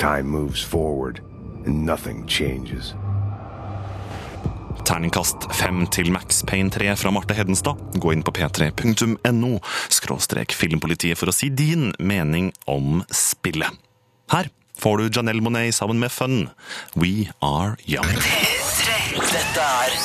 [0.04, 1.22] Time moves forward,
[1.66, 2.92] and nothing changes.
[4.84, 7.80] Terningkast fem til Max Payne 3 fra Marte Hedenstad.
[8.04, 9.54] Gå inn på p3.no
[9.88, 13.72] skråstrek filmpolitiet for å si din mening om spillet.
[14.34, 14.52] Her
[14.84, 16.50] får du Janelle Monet sammen med Fun.
[16.94, 18.04] We Are Young.
[19.34, 19.96] Dette er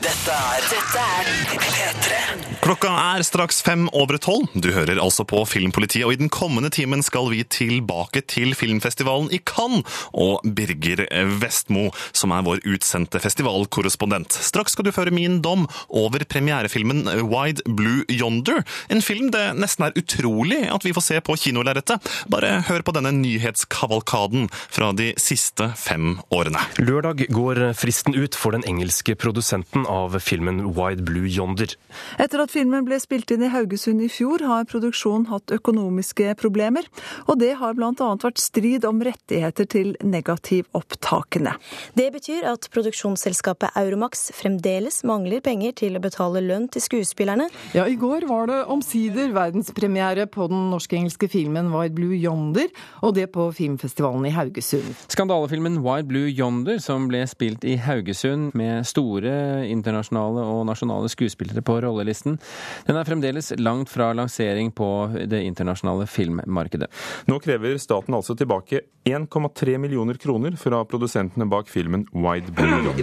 [0.00, 1.28] Dette er Dette er
[1.60, 2.33] P3.
[2.62, 4.50] Klokka er straks fem over tolv.
[4.54, 9.30] Du hører altså på Filmpolitiet, og i den kommende timen skal vi tilbake til filmfestivalen
[9.34, 11.02] i Cannes og Birger
[11.40, 14.36] Vestmo, som er vår utsendte festivalkorrespondent.
[14.36, 18.62] Straks skal du føre min dom over premierefilmen Wide Blue Yonder,
[18.92, 22.12] en film det nesten er utrolig at vi får se på kinolerretet.
[22.30, 26.62] Bare hør på denne nyhetskavalkaden fra de siste fem årene.
[26.78, 31.74] Lørdag går fristen ut for den engelske produsenten av filmen Wide Blue Yonder.
[32.20, 36.86] Etter at filmen ble spilt inn i Haugesund i fjor, har produksjonen hatt økonomiske problemer,
[37.24, 37.92] og det har bl.a.
[38.20, 41.54] vært strid om rettigheter til negativopptakene.
[41.96, 47.48] Det betyr at produksjonsselskapet Euromax fremdeles mangler penger til å betale lønn til skuespillerne.
[47.76, 52.68] Ja, i går var det omsider verdenspremiere på den norsk-engelske filmen Wide Blue Yonder,
[53.00, 54.92] og det på filmfestivalen i Haugesund.
[55.12, 61.64] Skandalefilmen Wide Blue Yonder, som ble spilt i Haugesund med store internasjonale og nasjonale skuespillere
[61.64, 62.33] på rollelisten,
[62.86, 64.88] den er fremdeles langt fra lansering på
[65.30, 66.90] det internasjonale filmmarkedet.
[67.30, 73.00] Nå krever staten altså tilbake 1,3 millioner kroner fra produsentene bak filmen Wide Blue Yonder.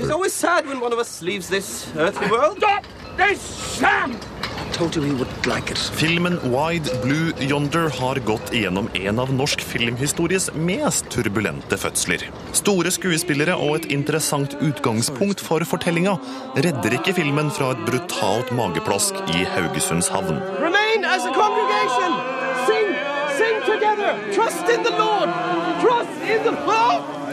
[5.46, 5.76] Like.
[5.76, 12.24] Filmen Wide Blue Yonder har gått igjennom en av norsk filmhistories mest turbulente fødsler.
[12.54, 16.18] Store skuespillere og et interessant utgangspunkt for fortellinga
[16.56, 20.42] redder ikke filmen fra et brutalt mageplask i Haugesunds havn.
[20.62, 22.12] Remain as a congregation.
[22.68, 22.94] Sing,
[23.38, 24.16] sing together.
[24.36, 25.30] Trust in the Lord.
[25.82, 27.31] Trust in the Lord.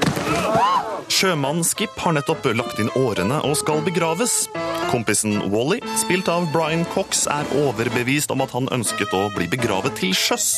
[1.09, 4.44] Sjømannen Skip har nettopp lagt inn årene og skal begraves.
[4.92, 9.98] Kompisen Wally, spilt av Brian Cox, er overbevist om at han ønsket å bli begravet
[9.98, 10.48] til sjøs.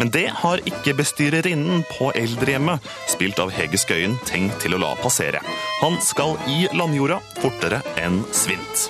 [0.00, 4.94] Men det har ikke bestyrerinnen på eldrehjemmet, spilt av Hege Skøyen, tenkt til å la
[5.02, 5.42] passere.
[5.82, 8.88] Han skal i landjorda fortere enn svint.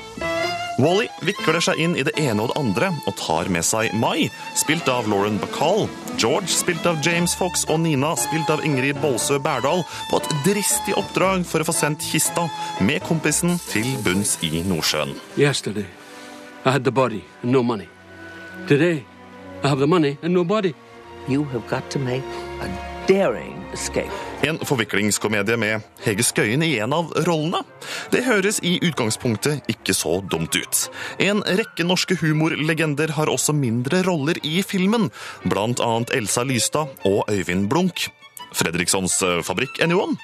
[0.79, 4.29] Wally vikler seg inn i det ene og det andre og tar med seg Mai,
[4.59, 5.87] spilt av Lauren Bacall,
[6.21, 10.97] George, spilt av James Fox, og Nina, spilt av Ingrid Bolsø Berdal, på et dristig
[11.01, 12.45] oppdrag for å få sendt kista
[12.85, 15.17] med kompisen til bunns i Nordsjøen.
[15.41, 15.89] Yesterday,
[16.65, 17.89] I had the body and no money.
[18.69, 19.05] Today,
[19.62, 20.75] I have the money and no body.
[21.29, 22.25] You have got to make
[22.61, 22.95] a
[24.42, 27.61] En forviklingskomedie med Hege Skøyen i en av rollene.
[28.11, 30.81] Det høres i utgangspunktet ikke så dumt ut.
[31.23, 35.07] En rekke norske humorlegender har også mindre roller i filmen,
[35.47, 38.09] blant annet Elsa Lystad og Øyvind Blunk.
[38.57, 40.19] Fredrikssons eh, fabrikk, anyone?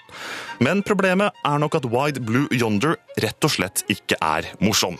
[0.58, 4.98] Men problemet er nok at Wide Blue Yonder rett og slett ikke er morsom.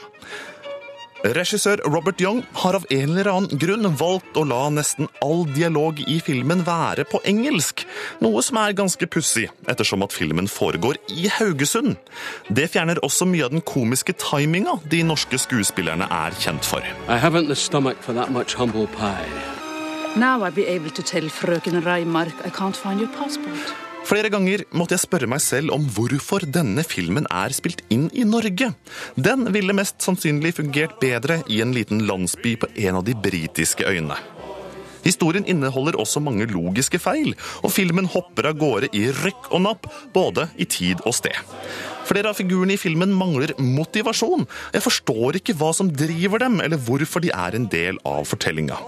[1.23, 6.01] Regissør Robert Young har av en eller annen grunn valgt å la nesten all dialog
[6.11, 7.85] i filmen være på engelsk,
[8.25, 11.95] noe som er ganske pussig, ettersom at filmen foregår i Haugesund.
[12.51, 16.83] Det fjerner også mye av den komiske timinga de norske skuespillerne er kjent for.
[17.07, 19.31] I haven't the stomach for that much humble pie.
[20.17, 23.92] Now I'll be able to tell frøken Reimark I can't find your passport.
[24.03, 28.25] Flere ganger måtte jeg spørre meg selv om hvorfor denne filmen er spilt inn i
[28.27, 28.73] Norge.
[29.15, 33.87] Den ville mest sannsynlig fungert bedre i en liten landsby på en av de britiske
[33.87, 34.19] øyene.
[35.03, 39.89] Historien inneholder også mange logiske feil, og filmen hopper av gårde i rykk og napp,
[40.15, 41.39] både i tid og sted.
[42.09, 44.47] Flere av figurene i filmen mangler motivasjon.
[44.75, 48.79] Jeg forstår ikke hva som driver dem, eller hvorfor de er en del av fortellinga.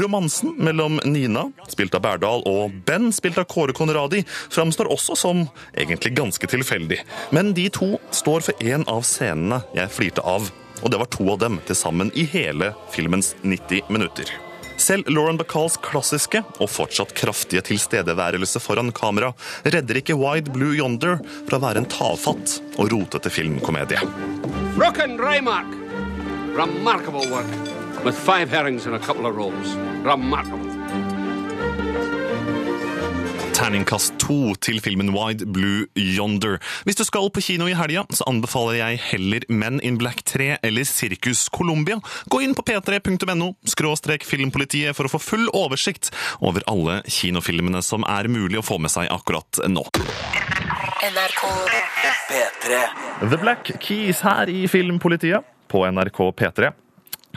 [0.00, 4.24] Romansen mellom Nina, spilt av Berdal, og Ben, spilt av Kåre Conradi,
[4.54, 7.00] framstår også som egentlig ganske tilfeldig.
[7.34, 10.50] Men de to står for en av scenene jeg flirte av,
[10.82, 14.32] og det var to av dem til sammen i hele filmens 90 minutter.
[14.76, 19.32] Selv Lauren Bacalls klassiske og fortsatt kraftige tilstedeværelse foran kamera
[19.64, 24.02] redder ikke Wide Blue Yonder fra å være en tafatt og rotete filmkomedie.
[24.74, 25.70] Fröken Raymark.
[26.54, 27.50] Remarkable work.
[28.04, 29.76] With five herrings and a couple of rolls.
[30.04, 30.70] Remarkable.
[33.64, 36.58] Terningkast to til filmen Wide Blue Yonder.
[36.84, 40.58] Hvis du skal på kino i helga, så anbefaler jeg heller Men in Black 3
[40.60, 41.96] eller Sirkus Colombia.
[42.28, 46.12] Gå inn på p3.no skråstrek filmpolitiet for å få full oversikt
[46.44, 49.88] over alle kinofilmene som er mulig å få med seg akkurat nå.
[51.08, 51.42] NRK
[52.28, 52.84] P3.
[53.32, 55.40] The Black Keys her i Filmpolitiet
[55.72, 56.74] på NRK P3.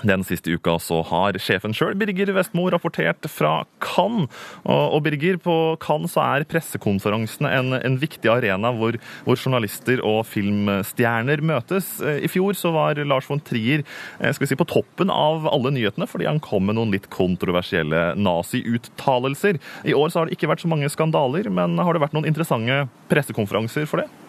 [0.05, 4.29] Den siste uka så har sjefen sjøl, Birger Vestmo, rapportert fra Cannes.
[4.69, 10.23] Og, Birger, på Cannes så er pressekonferansene en, en viktig arena hvor, hvor, journalister og
[10.29, 11.97] filmstjerner møtes.
[12.01, 13.86] I fjor så var Lars von Trier
[14.19, 18.12] skal vi si, på toppen av alle nyhetene fordi han kom med noen litt kontroversielle
[18.19, 19.62] nazi-uttalelser.
[19.88, 22.29] I år så har det ikke vært så mange skandaler, men har det vært noen
[22.29, 24.27] interessante pressekonferanser for det?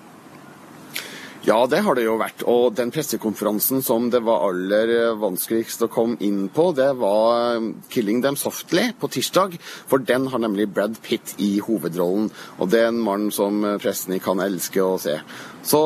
[1.46, 2.42] Ja, det har det jo vært.
[2.50, 8.22] Og den pressekonferansen som det var aller vanskeligst å komme inn på, det var 'Killing
[8.22, 9.58] Them Softly' på tirsdag.
[9.86, 12.30] For den har nemlig Brad Pitt i hovedrollen.
[12.58, 15.20] Og det er en mann som pressen kan elske å se.
[15.62, 15.80] Så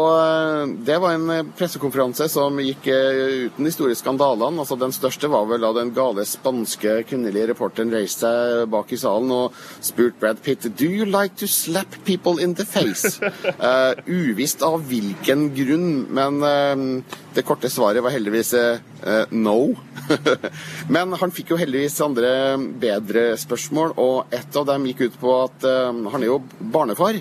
[0.84, 4.60] det var en pressekonferanse som gikk uten de store skandalene.
[4.62, 8.98] Altså, den største var vel da den gale spanske kvinnelige reporteren reiste seg bak i
[9.00, 13.18] salen og spurte Brad Pitt Do you like to slap people in the face?
[13.22, 19.72] uh, uvisst av hvilken grunn, men uh, det korte svaret var heldigvis uh, no.
[20.94, 22.35] men han fikk jo heldigvis andre
[22.83, 27.18] bedre spørsmål, og et av dem gikk ut på at han er jo barnefar.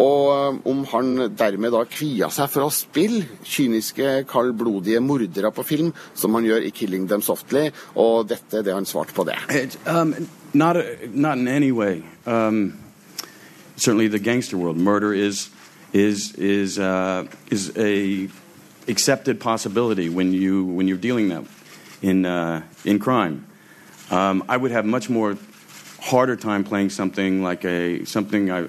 [0.00, 5.92] Og om han dermed da kvia seg for å spille kyniske, kaldblodige mordere på film,
[6.14, 9.38] som han gjør i 'Killing Them Softly', og dette er det han svarte på det.
[9.50, 10.14] It, um,
[10.52, 10.76] not,
[11.12, 12.02] not in any way.
[12.26, 12.74] Um,
[13.76, 15.50] certainly the gangster world, murder is
[15.92, 18.28] is is uh, is a
[18.88, 21.44] accepted possibility when you when you're dealing that
[22.00, 23.46] in uh, in crime.
[24.10, 25.36] Um, I would have much more
[26.00, 28.68] harder time playing something like a something I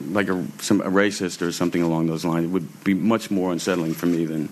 [0.00, 2.44] like a, some, a racist or something along those lines.
[2.44, 4.48] It would be much more unsettling for me than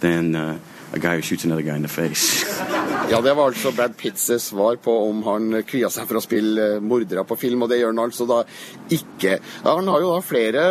[0.00, 0.58] than uh,
[0.94, 2.44] a guy who shoots another guy in the face.
[3.10, 6.68] Ja, det var altså Brad Pitts svar på om han kvia seg for å spille
[6.76, 8.38] eh, mordere på film, og det gjør han altså da
[8.96, 9.34] ikke.
[9.36, 10.62] Ja, han har jo da flere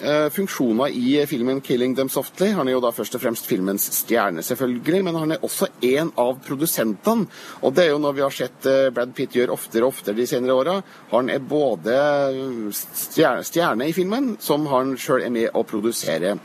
[0.00, 2.54] eh, funksjoner i filmen 'Killing Them Softly'.
[2.56, 6.14] Han er jo da først og fremst filmens stjerne, selvfølgelig, men han er også en
[6.16, 7.28] av produsentene.
[7.60, 10.16] Og det er jo noe vi har sett eh, Brad Pitt gjøre oftere og oftere
[10.16, 10.78] de senere åra.
[11.12, 11.98] Han er både
[12.72, 16.38] stjerne, stjerne, i filmen, som han sjøl er med å produsere.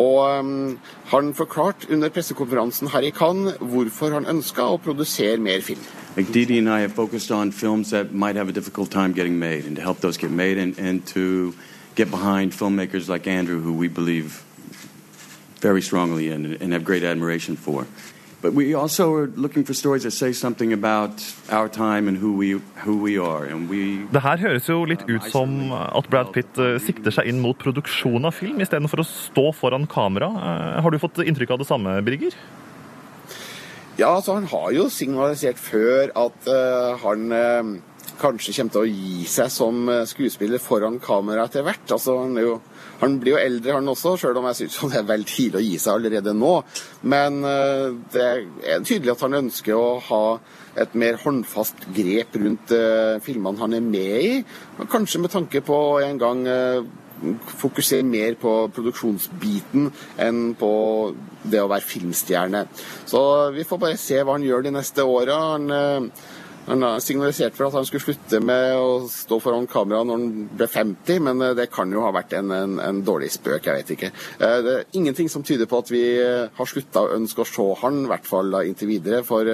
[0.00, 0.78] Og um,
[1.12, 5.80] han forklarte under pressekonferansen Cannes hvorfor han ønska å produsere mer film.
[6.16, 9.38] Like Didi and I have focused on films that might have a difficult time getting
[9.38, 11.54] made, and to help those get made, and, and to
[11.94, 14.44] get behind filmmakers like Andrew, who we believe
[15.60, 17.86] very strongly in and have great admiration for.
[18.40, 21.10] But we also are looking for stories that say something about
[21.50, 23.44] our time and who we, who we are.
[23.44, 27.26] And we Det her høres jo litt ut som at Brad Pitt eh, sikter seg
[27.26, 30.30] inn mot produksjon av film istedenfor å stå foran kamera.
[30.30, 32.36] Eh, Har du fått inntrykk av det samme, Brigger?
[33.98, 37.72] Ja, altså Han har jo signalisert før at uh, han uh,
[38.20, 41.86] kanskje kommer til å gi seg som uh, skuespiller foran kamera etter hvert.
[41.94, 42.58] Altså, han, jo,
[43.02, 45.66] han, blir jo eldre, han også, sjøl om jeg syns det er vel tidlig å
[45.66, 46.54] gi seg allerede nå.
[47.14, 47.42] Men
[48.12, 50.22] det er tydelig at han ønsker å ha
[50.78, 52.72] et mer håndfast grep rundt
[53.24, 54.32] filmene han er med i.
[54.90, 56.44] Kanskje med tanke på en gang
[57.58, 59.90] fokusere mer på produksjonsbiten
[60.22, 60.72] enn på
[61.48, 62.64] det å være filmstjerne.
[63.08, 63.20] Så
[63.54, 65.38] vi får bare se hva han gjør de neste åra.
[65.54, 66.10] Han, eh,
[66.68, 70.50] han har signalisert for at han skulle slutte med å stå foran kamera når han
[70.58, 73.80] ble 50, men eh, det kan jo ha vært en, en, en dårlig spøk, jeg
[73.80, 74.12] vet ikke.
[74.36, 77.66] Eh, det er ingenting som tyder på at vi har slutta å ønske å se
[77.82, 79.24] han, i hvert fall inntil videre.
[79.26, 79.48] for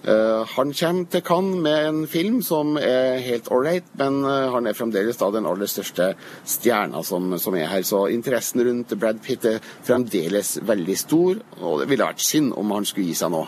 [0.00, 5.20] han kommer til Cannes med en film som er helt ålreit, men han er fremdeles
[5.20, 6.14] da den aller største
[6.48, 7.84] stjerna som, som, er her.
[7.84, 12.72] Så interessen rundt Brad Pitt er fremdeles veldig stor, og det ville vært synd om
[12.72, 13.44] han skulle gi seg nå.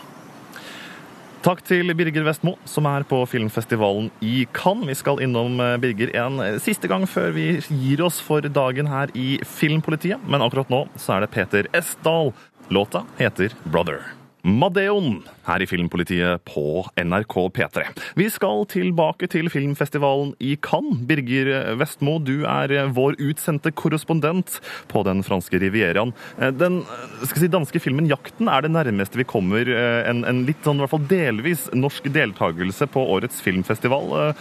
[1.43, 4.87] Takk til Birger Vestmo, som er på filmfestivalen i Cannes.
[4.87, 9.11] Vi skal innom eh, Birger en siste gang før vi gir oss for dagen her
[9.11, 10.23] i Filmpolitiet.
[10.23, 12.31] Men akkurat nå så er det Peter Esdal.
[12.71, 14.22] Låta heter 'Brother'.
[14.43, 17.85] Madeon her i Filmpolitiet på NRK P3.
[18.19, 20.99] Vi skal tilbake til filmfestivalen i Cannes.
[21.07, 24.59] Birger Vestmo, du er vår utsendte korrespondent
[24.91, 26.11] på den franske rivieraen.
[26.59, 26.81] Den
[27.23, 30.95] si, danske filmen 'Jakten' er det nærmeste vi kommer en, en litt sånn, i hvert
[30.95, 34.35] fall delvis norsk deltakelse på årets filmfestival.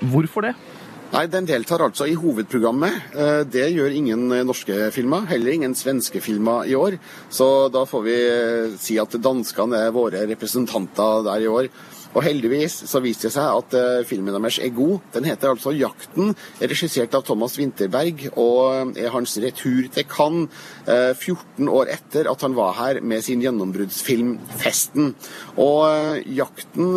[0.00, 0.56] Hvorfor det?
[1.12, 2.94] Nei, Den deltar altså i hovedprogrammet.
[3.14, 6.96] Eh, det gjør ingen eh, norske filmer, heller ingen svenske filmer i år.
[7.30, 11.70] Så da får vi eh, si at danskene er våre representanter der i år.
[12.16, 15.04] Og heldigvis så viste det seg at uh, filmen deres er god.
[15.12, 20.48] Den heter altså 'Jakten', regissert av Thomas Winterberg, og er hans retur til Cannes
[20.88, 25.12] uh, 14 år etter at han var her med sin gjennombruddsfilm 'Festen'.
[25.60, 26.96] Og uh, 'Jakten'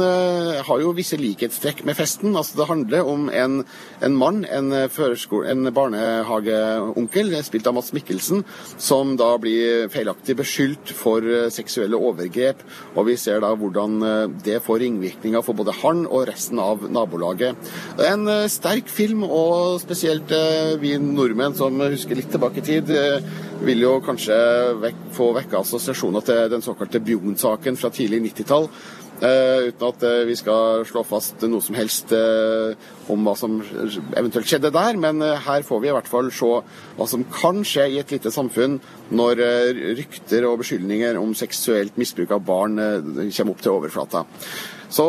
[0.63, 2.37] har jo visse likhetstrekk med 'Festen'.
[2.39, 3.65] Altså Det handler om en,
[4.01, 8.45] en mann, en, en barnehageonkel, spilt av Mats Mikkelsen,
[8.77, 12.63] som da blir feilaktig beskyldt for seksuelle overgrep.
[12.95, 13.99] Og vi ser da hvordan
[14.45, 17.55] det får ringvirkninger ringvirkninger for både han og resten av nabolaget.
[17.97, 22.59] Det er en eh, sterk film, og spesielt eh, vi nordmenn som husker litt tilbake
[22.59, 23.21] i tid, eh,
[23.65, 24.37] vil jo kanskje
[25.15, 28.69] få vekke assosiasjoner til den såkalte Bjugn-saken fra tidlig 90-tall.
[29.19, 32.71] Uh, uten at uh, vi skal slå fast noe som helst uh,
[33.11, 33.57] om hva som
[34.15, 34.95] eventuelt skjedde der.
[35.01, 36.51] Men her får vi i hvert fall se
[36.95, 38.79] hva som kan skje i et lite samfunn
[39.11, 39.41] når
[39.97, 44.23] rykter og beskyldninger om seksuelt misbruk av barn kommer opp til overflata.
[44.89, 45.05] Så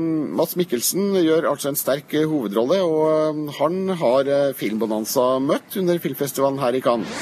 [0.00, 6.80] Mats Mikkelsen gjør altså en sterk hovedrolle, og han har Filmbonanza møtt under filmfestivalen her
[6.80, 7.12] i Cannes.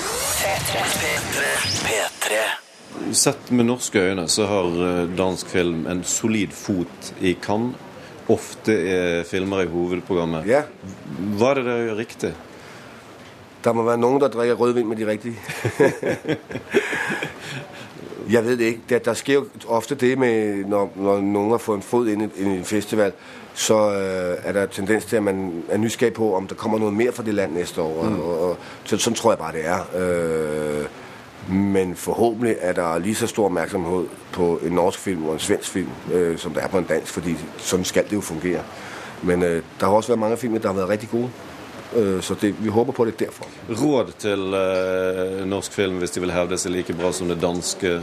[3.12, 7.76] Sett med norske øyne så har dansk film en solid fot i Cannes.
[8.28, 10.46] Ofte er filmer i hovedprogrammet.
[10.48, 10.62] Ja.
[11.36, 12.32] Hva er det dere gjør riktig?
[13.64, 15.36] Der må være noen som drikker rødvin med de riktige.
[18.30, 18.80] Jeg vet det ikke.
[18.88, 22.20] Der, der sker jo ofte det med, når, når noen har fått en fot inn
[22.24, 23.12] i, en festival,
[23.54, 26.92] så øh, er der tendens til, at man er nysgjerrig på, om det kommer noe
[26.92, 28.08] mer fra det land neste år.
[28.08, 28.20] Mm.
[28.20, 29.80] Og, og, så, sånn tror jeg bare, det er.
[29.98, 31.01] Øh,
[31.48, 35.70] men forhåpentlig er der lige så stor oppmerksomhet på en norsk film og en svensk
[35.70, 38.62] film, øh, som der er på en dansk, fordi sånn skal det jo fungere.
[39.22, 41.30] Men øh, der har også vært mange filmer der har været rigtig gode.
[41.96, 43.44] Øh, så det, vi håper på det derfor.
[43.68, 48.00] Råd til uh, norsk film hvis de vil hevde seg like bra som det danske?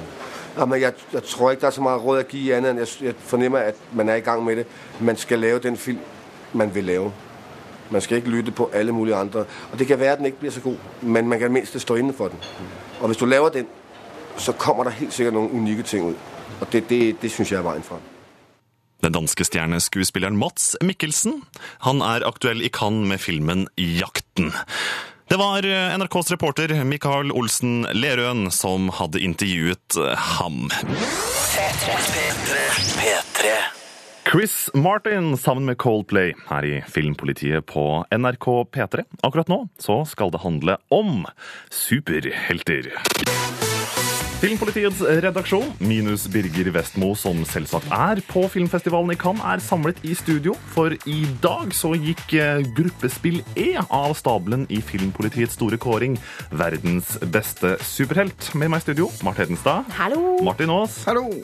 [0.57, 2.79] Ja, men jeg, jeg tror ikke det er så mye råd å gi annet enn
[2.83, 4.65] jeg, jeg fornemmer at man er i gang med det.
[4.99, 5.99] Man skal lave den film
[6.53, 7.11] man vil lave.
[7.89, 9.45] Man skal ikke lytte på alle mulige andre.
[9.71, 11.95] Og Det kan være at den ikke blir så god, men man kan minst stå
[11.95, 12.37] inne for den.
[12.99, 13.67] Og hvis du laver den,
[14.37, 16.31] så kommer der helt sikkert noen unike ting ut.
[16.59, 18.03] Og det, det, det syns jeg er veien fram.
[18.99, 21.43] Den danske stjerneskuespilleren Mats Mikkelsen.
[21.87, 24.51] Han er aktuell i Cannes med filmen Jakten.
[25.29, 30.67] Det var eh, NRKs reporter Mikael Olsen Lerøen som hadde intervjuet eh, ham.
[32.99, 33.78] P3.
[34.31, 39.03] Chris Martin sammen med Coldplay her i Filmpolitiet på NRK P3.
[39.25, 41.23] Akkurat nå så skal det handle om
[41.73, 42.91] superhelter.
[44.39, 50.13] Filmpolitiets redaksjon, minus Birger Vestmo, som selvsagt er på filmfestivalen i Cannes, er samlet i
[50.15, 50.53] studio.
[50.71, 56.15] For i dag så gikk eh, gruppespill E av stabelen i Filmpolitiets store kåring.
[56.55, 58.47] Verdens beste superhelt.
[58.55, 59.91] Med meg i studio, Mart Hedenstad.
[59.97, 60.37] Hallo.
[60.47, 61.01] Martin Aas.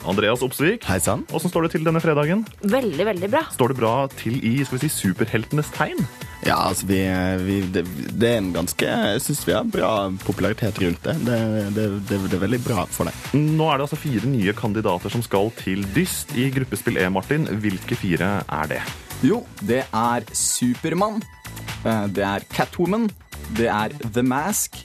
[0.08, 0.88] Andreas Opsvik.
[0.88, 1.26] Hei sann.
[1.36, 2.46] Åssen står det til denne fredagen?
[2.64, 3.44] Veldig, veldig bra.
[3.52, 6.00] Står det bra til i skal vi si, superheltenes tegn?
[6.46, 6.98] Ja, altså vi,
[7.42, 7.82] vi det,
[8.14, 9.88] det er en ganske Jeg syns vi har bra
[10.22, 11.16] popularitet rundt det.
[11.26, 11.38] Det,
[11.74, 12.20] det, det.
[12.30, 13.14] det, er veldig bra for det.
[13.34, 17.48] Nå er det altså fire nye kandidater som skal til dyst i gruppespill E, Martin.
[17.64, 18.80] Hvilke fire er det?
[19.26, 21.18] Jo, det er Supermann.
[21.84, 23.08] eh, Det er Catwoman.
[23.56, 24.78] Det er The Mask.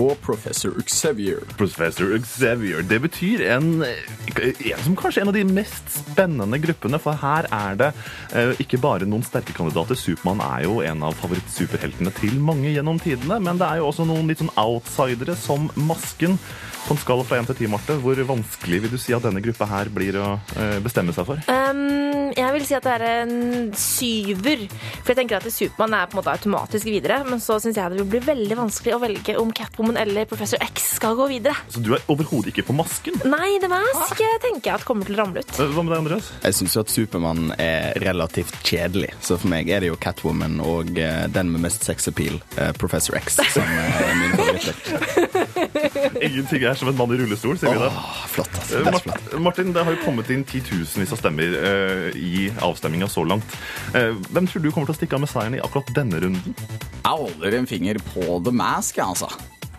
[0.00, 1.42] Og Professor Xavier.
[1.58, 2.80] Professor Xavier.
[2.88, 7.48] Det betyr en, en som kanskje er en av de mest spennende gruppene, for her
[7.52, 7.90] er det
[8.32, 9.98] eh, ikke bare noen sterke kandidater.
[9.98, 14.08] Supermann er jo en av favorittsuperheltene til mange gjennom tidene, men det er jo også
[14.08, 16.38] noen litt sånn outsidere som Masken.
[16.86, 19.42] På en skala fra 1 til 10, Marte, hvor vanskelig vil du si at denne
[19.44, 20.28] gruppa her blir å
[20.58, 21.42] eh, bestemme seg for?
[21.46, 23.34] Um, jeg vil si at det er en
[23.78, 24.64] syver.
[25.02, 27.20] For jeg tenker at Supermann er på en måte automatisk videre.
[27.28, 30.62] Men så syns jeg det vil bli veldig vanskelig å velge om Catwoman eller Professor
[30.64, 31.54] X skal gå videre.
[31.72, 33.20] Så du er overhodet ikke på Masken?
[33.28, 35.54] Nei, det Mask jeg tenker jeg at kommer til å ramle ut.
[35.58, 36.32] Eh, Hva med deg, Andreas?
[36.42, 40.58] Jeg syns jo at Supermann er relativt kjedelig, så for meg er det jo Catwoman
[40.64, 45.28] og eh, den med mest sexappeal, appeal, Professor X, som er min favoritter.
[46.26, 47.90] Ingenting er som en mann i rullestol, sier vi da.
[48.32, 48.78] flott, altså.
[48.82, 49.32] Det Mart- flott.
[49.46, 53.56] Martin, det har jo kommet inn titusenvis av stemmer uh, i avstemminga så langt.
[53.96, 56.56] Uh, hvem tror du kommer til å stikke av med seieren i akkurat denne runden?
[57.02, 59.30] Jeg holder en finger på The Mask, jeg, altså.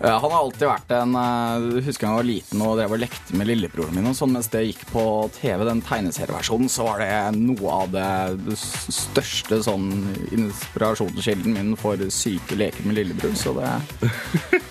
[0.04, 3.48] Han har alltid vært en eh, Husker jeg var liten og drev og lekte med
[3.48, 5.04] lillebroren min, og sånn, mens det gikk på
[5.38, 9.88] TV, den tegneserieversjonen, så var det noe av det største sånn
[10.36, 13.72] inspirasjonskilden min for syke leker med lillebror, så det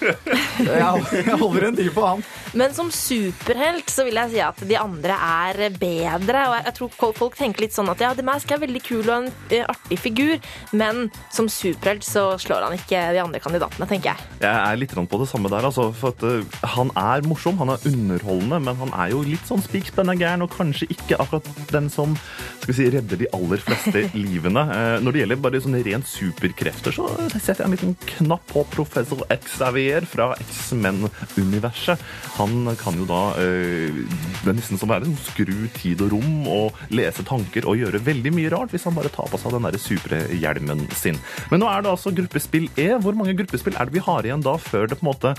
[0.02, 0.78] det-
[1.22, 2.22] Jeg holder en tid på han.
[2.58, 6.42] Men som superhelt så vil jeg si at de andre er bedre.
[6.50, 9.02] Og jeg, tror folk- folk tenker litt sånn at ja, The Mask er veldig kul
[9.06, 10.36] og en eh, artig figur,
[10.76, 14.28] men som superhelt så slår han ikke de andre kandidatene, tenker jeg.
[14.42, 15.66] Jeg er litt på det samme der.
[15.68, 19.44] Altså, for at, uh, han er morsom, han er underholdende, men han er jo litt
[19.48, 22.16] sånn spikspenna gæren, og kanskje ikke akkurat den som
[22.62, 24.64] skal vi si, redder de aller fleste livene.
[24.70, 28.64] Uh, når det gjelder bare sånne rent superkrefter, så setter jeg en liten knapp på
[28.72, 32.02] professor Xavier fra X-Men-universet.
[32.38, 34.02] Han kan jo da uh,
[34.42, 38.02] Det er nesten som å være skru tid og rom og lese tanker og gjøre
[38.04, 41.18] veldig mye rart hvis han bare tar på seg den der superhjelmen sin.
[41.50, 42.88] Men nå er det altså gruppespill E.
[43.02, 45.34] Hvor mange gruppespill er det vi har igjen da før det på en måte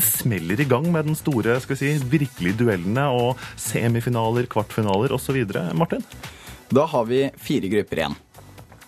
[0.00, 5.42] smeller i gang med den store skal vi si, virkelige duellene og semifinaler, kvartfinaler osv.?
[5.74, 6.04] Martin?
[6.70, 8.16] Da har vi fire grupper igjen.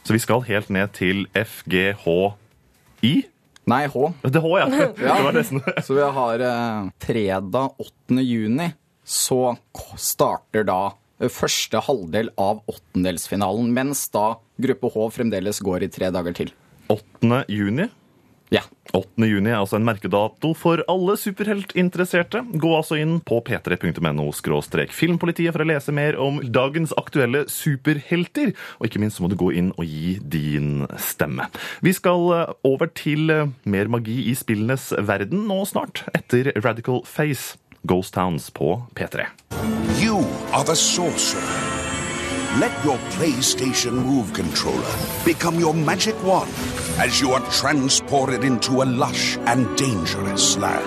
[0.03, 3.15] Så vi skal helt ned til FGHI?
[3.71, 4.09] Nei, H.
[4.23, 4.67] Det er H, ja.
[4.99, 5.63] Det var nesten.
[5.83, 8.23] Så vi har eh, fredag 8.
[8.23, 8.73] juni,
[9.07, 9.55] så
[9.99, 10.81] starter da
[11.23, 16.55] eh, første halvdel av åttendelsfinalen, mens da gruppe H fremdeles går i tre dager til.
[16.91, 17.45] 8.
[17.51, 17.87] juni?
[18.53, 18.63] Ja.
[18.93, 19.25] 8.
[19.25, 22.43] juni er altså en merkedato for alle superheltinteresserte.
[22.61, 24.27] Gå altså inn på p3.no
[24.93, 28.53] filmpolitiet for å lese mer om dagens aktuelle superhelter.
[28.79, 31.49] Og ikke minst så må du gå inn og gi din stemme.
[31.81, 37.07] Vi skal eh, over til eh, mer magi i spillenes verden nå snart, etter Radical
[37.09, 37.57] Face,
[37.89, 39.31] Ghost Towns på P3.
[40.03, 41.82] You are the sorcerer.
[42.61, 44.95] Let your PlayStation Move controller
[45.25, 46.51] become your magic wand
[46.99, 50.85] as you are transported into a lush and dangerous land.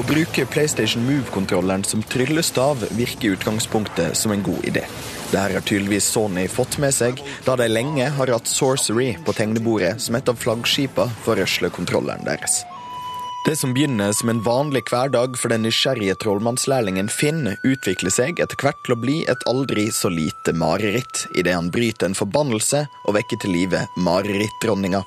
[0.00, 4.88] Å bruke PlayStation Move-kontrolleren som tryllestav virker i utgangspunktet som en god idé.
[5.28, 9.98] Dette har tydeligvis Sony fått med seg, da de lenge har hatt Sorcery på tegnebordet
[10.00, 12.62] som et av flaggskipene for røslekontrolleren deres.
[13.44, 18.56] Det som begynner som en vanlig hverdag for den nysgjerrige trollmannslærlingen Finn, utvikler seg etter
[18.56, 23.18] hvert til å bli et aldri så lite mareritt, idet han bryter en forbannelse og
[23.18, 25.02] vekker til live marerittdronninga.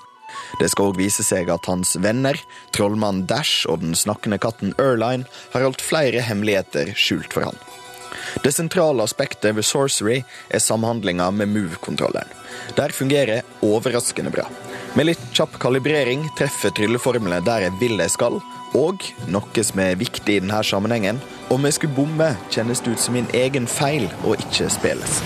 [0.61, 2.37] Det skal òg vise seg at hans venner,
[2.77, 5.25] trollmann Dash og den snakkende katten Erline,
[5.55, 7.57] har holdt flere hemmeligheter skjult for han.
[8.45, 10.21] Det sentrale aspektet ved Sorcery
[10.53, 12.29] er samhandlinga med Move-kontrolleren.
[12.77, 14.45] Der fungerer overraskende bra.
[14.97, 18.39] Med litt kjapp kalibrering treffer trylleformlene der jeg vil jeg skal,
[18.73, 21.19] og noe som er viktig i denne sammenhengen,
[21.53, 25.19] om jeg skulle bomme, kjennes det ut som min egen feil og ikke spilles.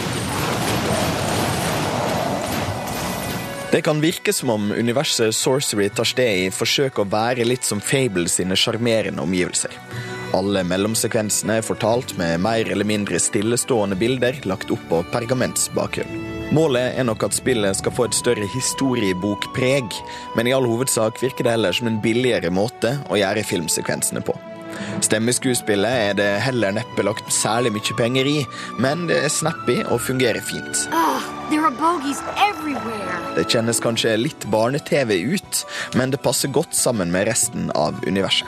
[3.72, 7.80] Det kan virke som om universet Sorcery tar sted i forsøk å være litt som
[7.80, 9.72] Fable sine sjarmerende omgivelser.
[10.36, 16.31] Alle mellomsekvensene er fortalt med mer eller mindre stillestående bilder lagt opp på pergamentsbakgrunn.
[16.52, 19.94] Målet er nok at spillet skal få et større historiebokpreg,
[20.36, 24.36] men i all hovedsak virker det heller som en billigere måte å gjøre filmsekvensene på.
[25.06, 28.36] Stemmeskuespillet er det heller neppe lagt særlig mye penger i,
[28.84, 30.86] men det er snappy og fungerer fint.
[31.52, 33.20] Everywhere.
[33.40, 38.48] Det kjennes kanskje litt barne-TV ut, men det passer godt sammen med resten av universet.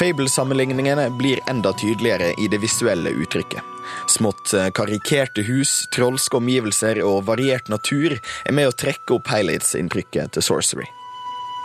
[0.00, 3.69] Fable-sammenligningene blir enda tydeligere i det visuelle uttrykket.
[4.10, 10.34] Smått eh, karikerte hus, trolske omgivelser og variert natur er med å trekke opp helhetsinntrykket
[10.36, 10.88] til Sorcery.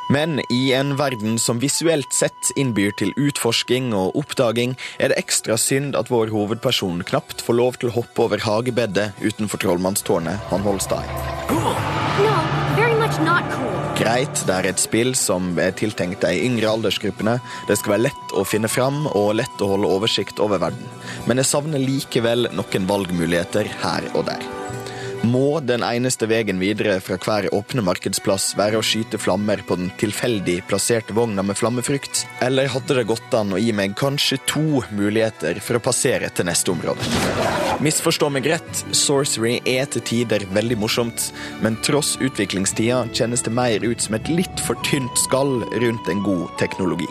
[0.10, 5.58] Men i en verden som visuelt sett innbyr til utforsking og oppdaging, er det ekstra
[5.58, 10.68] synd at vår hovedperson knapt får lov til å hoppe over hagebedet utenfor trollmannstårnet han
[10.68, 12.55] holder sta i.
[13.96, 17.38] Greit, det er et spill som er tiltenkt de yngre aldersgruppene.
[17.70, 20.92] Det skal være lett å finne fram og lett å holde oversikt over verden.
[21.30, 24.55] Men jeg savner likevel noen valgmuligheter her og der.
[25.26, 29.88] Må den eneste veien videre fra hver åpne markedsplass være å skyte flammer på den
[29.98, 32.26] tilfeldig plasserte vogna med flammefrukt?
[32.46, 36.46] Eller hadde det gått an å gi meg kanskje to muligheter for å passere til
[36.50, 37.08] neste område?
[37.86, 41.32] Misforstå meg rett, Sorcery er til tider veldig morsomt,
[41.64, 46.24] men tross utviklingstida kjennes det mer ut som et litt for tynt skall rundt en
[46.28, 47.10] god teknologi.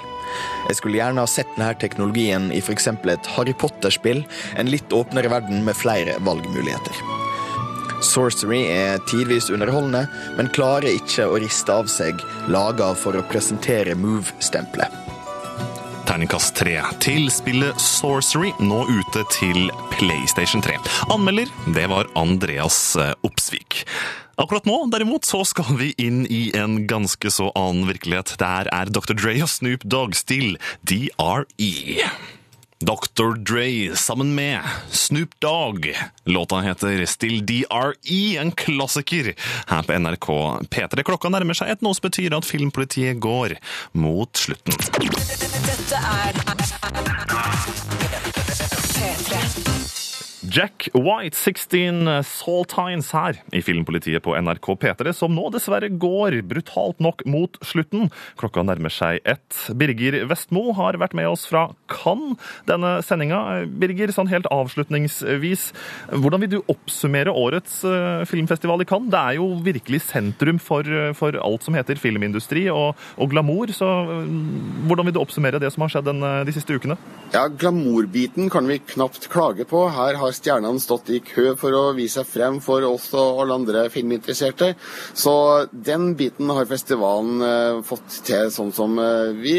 [0.69, 2.89] Jeg skulle gjerne ha sett denne teknologien i f.eks.
[2.95, 4.23] et Harry Potter-spill,
[4.55, 7.24] en litt åpnere verden med flere valgmuligheter.
[8.05, 10.05] Sorcery er tidvis underholdende,
[10.37, 12.21] men klarer ikke å riste av seg
[12.53, 15.01] laga for å presentere Move-stempelet.
[16.05, 20.77] Terningkast 3 til spillet Sorcery, nå ute til PlayStation 3.
[21.15, 23.87] Anmelder, det var Andreas eh, Opsvik.
[24.37, 28.35] Akkurat nå, derimot, så skal vi inn i en ganske så annen virkelighet.
[28.41, 29.15] Der er Dr.
[29.17, 32.11] Dre og Snoop Dogg still DRE.
[32.85, 33.37] Dr.
[33.41, 34.61] Dre sammen med
[34.91, 35.89] Snoop Dogg.
[36.25, 37.95] Låta heter Still DRE,
[38.41, 39.33] en klassiker
[39.67, 40.29] her på NRK
[40.69, 41.03] P3.
[41.07, 43.57] Klokka nærmer seg et noe som betyr at filmpolitiet går
[43.97, 44.77] mot slutten.
[45.65, 47.34] Dette er
[50.51, 57.01] Jack White, 16 Saltines her i Filmpolitiet på NRK P3, som nå dessverre går brutalt
[57.01, 58.11] nok mot slutten.
[58.41, 59.57] Klokka nærmer seg ett.
[59.73, 62.37] Birger Vestmo har vært med oss fra Cannes
[62.69, 63.63] denne sendinga.
[63.81, 65.71] Birger, sånn helt avslutningsvis,
[66.13, 69.13] hvordan vil du oppsummere årets eh, filmfestival i Cannes?
[69.15, 70.85] Det er jo virkelig sentrum for,
[71.17, 74.29] for alt som heter filmindustri og, og glamour, så eh,
[74.91, 77.01] hvordan vil du oppsummere det som har skjedd den, de siste ukene?
[77.33, 79.87] Ja, Glamourbiten kan vi knapt klage på.
[79.95, 83.57] Her har stjernene stått i kø for å vise seg frem for oss og alle
[83.57, 84.75] andre filminteresserte.
[85.17, 85.35] Så
[85.73, 89.57] den biten har festivalen eh, fått til sånn som eh, vi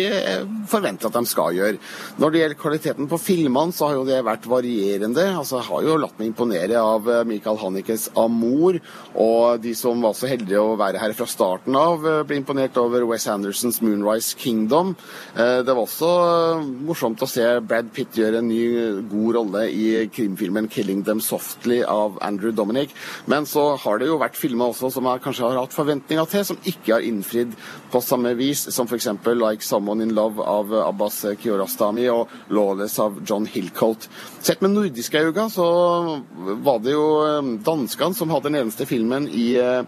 [0.69, 1.79] forventer at de skal gjøre.
[2.21, 5.25] Når det gjelder kvaliteten på filmene, så har jo det vært varierende.
[5.33, 8.79] Altså, jeg har jo latt meg imponere av eh, Michael Hannikes 'Amor',
[9.15, 12.77] og de som var så heldige å være her fra starten av, eh, ble imponert
[12.81, 14.95] over Wes Andersons 'Moonrise Kingdom'.
[15.35, 16.11] Eh, Det var også
[16.59, 21.19] eh, morsomt å se Brad Pitt gjøre en ny god rolle i krimfilmen 'Killing Them
[21.19, 22.89] Softly' av Andrew Dominic.
[23.25, 26.45] Men så har det jo vært filmer også som jeg kanskje har hatt forventninger til,
[26.45, 27.53] som ikke har innfridd
[27.91, 29.07] på samme vis, som f.eks.
[29.25, 34.09] 'Like Someone In Love' av Abbas Kiorastami og 'Lawless' av John Hillcolt.
[34.41, 36.21] Sett med nordiske øyne så
[36.63, 39.83] var det jo eh, danskene som hadde den eneste filmen i eh,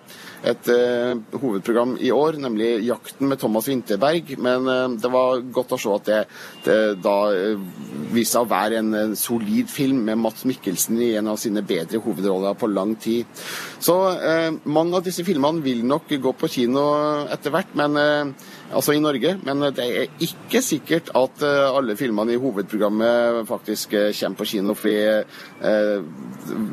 [0.45, 4.37] et eh, hovedprogram i år, nemlig 'Jakten med Thomas Winterberg'.
[4.37, 6.19] Men eh, det var godt å se at det,
[6.65, 7.57] det da eh,
[8.13, 11.63] viste seg å være en, en solid film med Mats Mikkelsen i en av sine
[11.65, 13.25] bedre hovedroller på lang tid.
[13.79, 13.95] Så
[14.65, 16.81] mange av disse filmene vil nok gå på kino
[17.29, 17.93] etter hvert, men
[18.73, 19.35] altså i Norge.
[19.45, 24.97] Men det er ikke sikkert at alle filmene i hovedprogrammet faktisk kommer på kino, fordi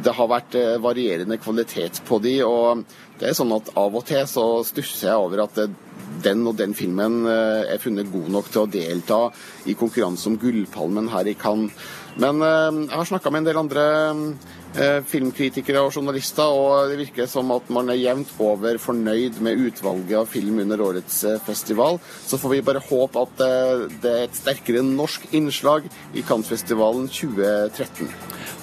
[0.06, 2.86] det har vært varierende kvalitet på de, og
[3.20, 5.74] det er sånn at av og til så stusser jeg over at eh,
[6.24, 9.20] den og den filmen eh, er funnet god nok til å delta
[9.70, 11.72] i konkurranse om Gullpalmen her i Cannes.
[12.18, 13.86] Men eh, jeg har snakka med en del andre
[15.06, 20.16] filmkritikere og journalister, og det virker som at man er jevnt over fornøyd med utvalget
[20.18, 22.00] av film under årets festival.
[22.26, 23.44] Så får vi bare håpe at
[24.02, 28.10] det er et sterkere norsk innslag i Cannes-festivalen 2013.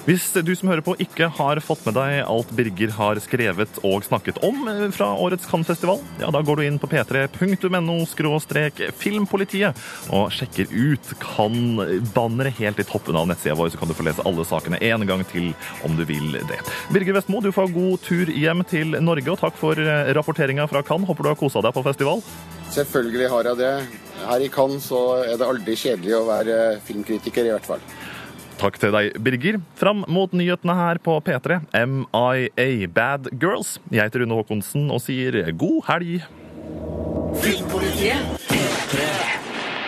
[0.02, 4.02] Hvis du som hører på ikke har fått med deg alt Birger har skrevet og
[4.02, 8.00] snakket om eh, fra årets Cannes-festival, ja, da går du inn på p3.no
[8.98, 14.08] filmpolitiet og sjekker ut Cannes-banneret helt i toppen av nettsida vår, så kan du få
[14.10, 15.52] lese alle sakene en gang til
[15.86, 16.58] om du vil det.
[16.90, 20.82] Birger Vestmo, du får god tur hjem til Norge, og takk for eh, rapporteringa fra
[20.82, 21.12] Cannes.
[21.12, 22.26] Håper du har kosa deg på festival.
[22.74, 23.74] Selvfølgelig har jeg det.
[24.26, 27.92] Her i Cannes så er det aldri kjedelig å være filmkritiker, i hvert fall.
[28.62, 29.56] Takk til deg, Birger.
[29.74, 33.80] Fram mot nyhetene her på P3, MIA Bad Girls.
[33.90, 36.28] Jeg heter Rune Håkonsen og sier god helg.
[37.42, 39.08] Filmpolitiet P3.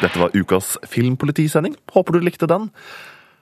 [0.02, 1.78] Dette var ukas filmpolitisending.
[1.94, 2.72] Håper du likte den.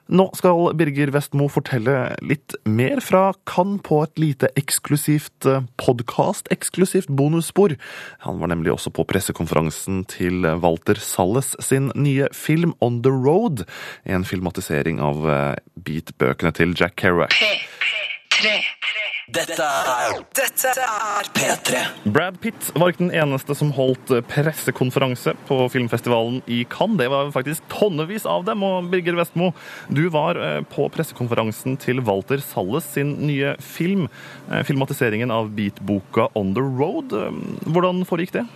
[0.09, 5.47] Nå skal Birger Vestmo fortelle litt mer fra Cannes på et lite eksklusivt
[5.81, 7.77] podkast-eksklusivt bonusspor.
[8.25, 13.65] Han var nemlig også på pressekonferansen til Walter Salles sin nye film On The Road.
[14.03, 15.23] En filmatisering av
[15.79, 17.37] beat-bøkene til Jack Kerouac.
[17.37, 18.80] P3.
[19.29, 21.81] Dette er Dette er P3.
[22.09, 26.97] Brad Pitt var ikke den eneste som holdt pressekonferanse på filmfestivalen i Cannes.
[26.97, 28.63] Det var faktisk tonnevis av dem.
[28.65, 29.51] Og Birger Vestmo,
[29.93, 34.07] du var eh, på pressekonferansen til Walter Salles sin nye film.
[34.49, 37.13] eh, Filmatiseringen av beatboka On The Road.
[37.13, 38.47] Eh, Hvordan foregikk det?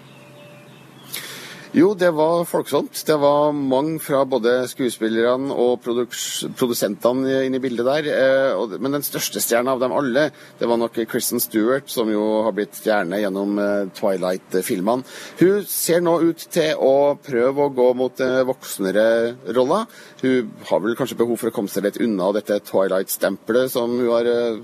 [1.75, 3.01] Jo, det var folksomt.
[3.03, 8.05] Det var mange fra både skuespillerne og produsentene inne i bildet der.
[8.15, 12.45] Eh, Men den største stjerna av dem alle, det var nok Kristen Stewart, som jo
[12.45, 15.03] har blitt stjerne gjennom eh, Twilight-filmene.
[15.41, 19.91] Hun ser nå ut til å prøve å gå mot eh, voksnere roller.
[20.25, 24.09] Hun har vel kanskje behov for å komme seg litt unna dette Twilight-stempelet som hun
[24.09, 24.57] har eh,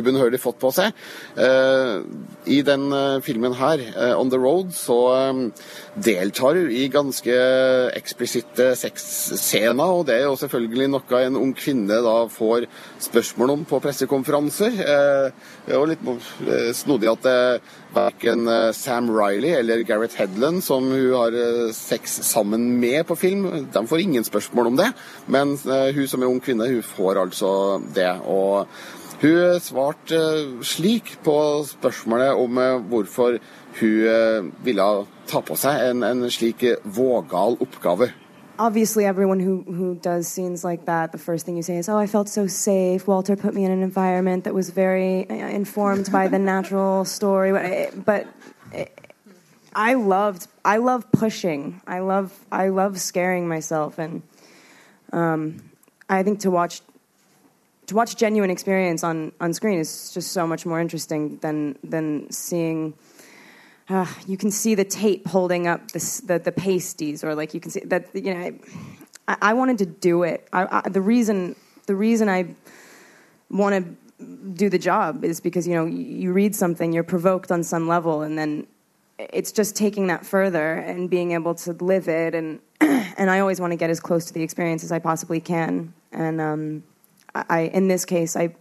[0.00, 0.96] ubønnhørlig fått på seg.
[1.38, 2.00] Eh,
[2.50, 3.82] I den eh, filmen her,
[4.18, 4.98] On The Road, så
[5.94, 7.36] deltar hun i ganske
[7.98, 12.66] eksplisitte sexscener, og det er jo selvfølgelig noe en ung kvinne da får
[13.02, 14.78] spørsmål om på pressekonferanser.
[14.80, 16.06] Det er jo litt
[16.76, 17.38] snodig at det
[17.94, 21.36] verken Sam Riley eller Gareth Hedlund, som hun har
[21.76, 24.79] sex sammen med på film, de får ingen spørsmål om det.
[25.26, 27.52] Men eh, hun som er ung kvinne, hun får altså
[27.94, 28.10] det.
[28.24, 28.66] og
[29.22, 31.36] hun svarte eh, slik på
[31.68, 33.38] spørsmålet om eh, hvorfor
[33.80, 34.88] hun ville
[35.30, 38.10] ta på seg en, en slik vågal oppgave.
[38.58, 41.96] obviously everyone who who does scenes like that the first thing you say is oh
[41.96, 43.06] i felt so safe.
[43.06, 47.52] Walter put me in an environment that was very informed by the natural story.
[47.52, 48.26] But- but
[49.74, 51.80] i loved i love pushing.
[51.86, 53.98] I love i love scaring myself.
[53.98, 54.22] And
[55.12, 55.62] um,
[56.08, 56.82] i think to watch
[57.86, 62.30] to watch genuine experience on on screen is just so much more interesting than than
[62.30, 62.94] seeing
[63.90, 67.60] uh, you can see the tape holding up this, the the pasties, or like you
[67.60, 68.58] can see that you know.
[69.26, 70.46] I, I wanted to do it.
[70.52, 71.56] I, I, the reason
[71.86, 72.54] the reason I
[73.50, 77.64] want to do the job is because you know you read something, you're provoked on
[77.64, 78.68] some level, and then
[79.18, 82.32] it's just taking that further and being able to live it.
[82.32, 82.60] And
[83.16, 85.92] and I always want to get as close to the experience as I possibly can.
[86.12, 86.82] And um,
[87.34, 88.54] I, in this case, I.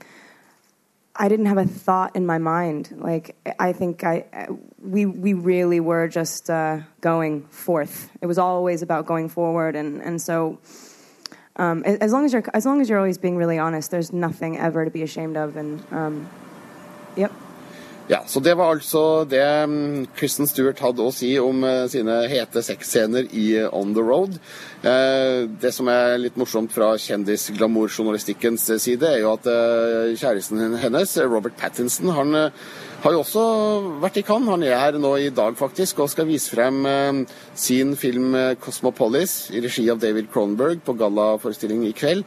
[1.22, 2.95] I didn't have a thought in my mind.
[2.97, 4.47] Like I think I,
[4.82, 8.09] we we really were just uh, going forth.
[8.22, 10.59] It was always about going forward, and and so
[11.59, 14.57] um, as long as you're as long as you're always being really honest, there's nothing
[14.57, 15.57] ever to be ashamed of.
[15.57, 16.30] And um,
[17.17, 17.34] yep.
[18.10, 22.16] Ja, Så det var altså det mm, Kristen Stewart hadde å si om eh, sine
[22.32, 24.39] hete sexscener i eh, On The Road.
[24.82, 29.45] Eh, Det som er litt morsomt fra kjendis-glamourjournalistikkens side, er jo at
[30.18, 32.34] kjæresten hennes, Robert Pattinson, han
[33.03, 33.43] har jo også
[34.01, 34.49] vært i Cannes.
[34.55, 36.82] Han er her nå i dag faktisk og skal vise frem
[37.53, 42.26] sin film 'Cosmopolis' i regi av David Cronberg på gallaforestilling i kveld.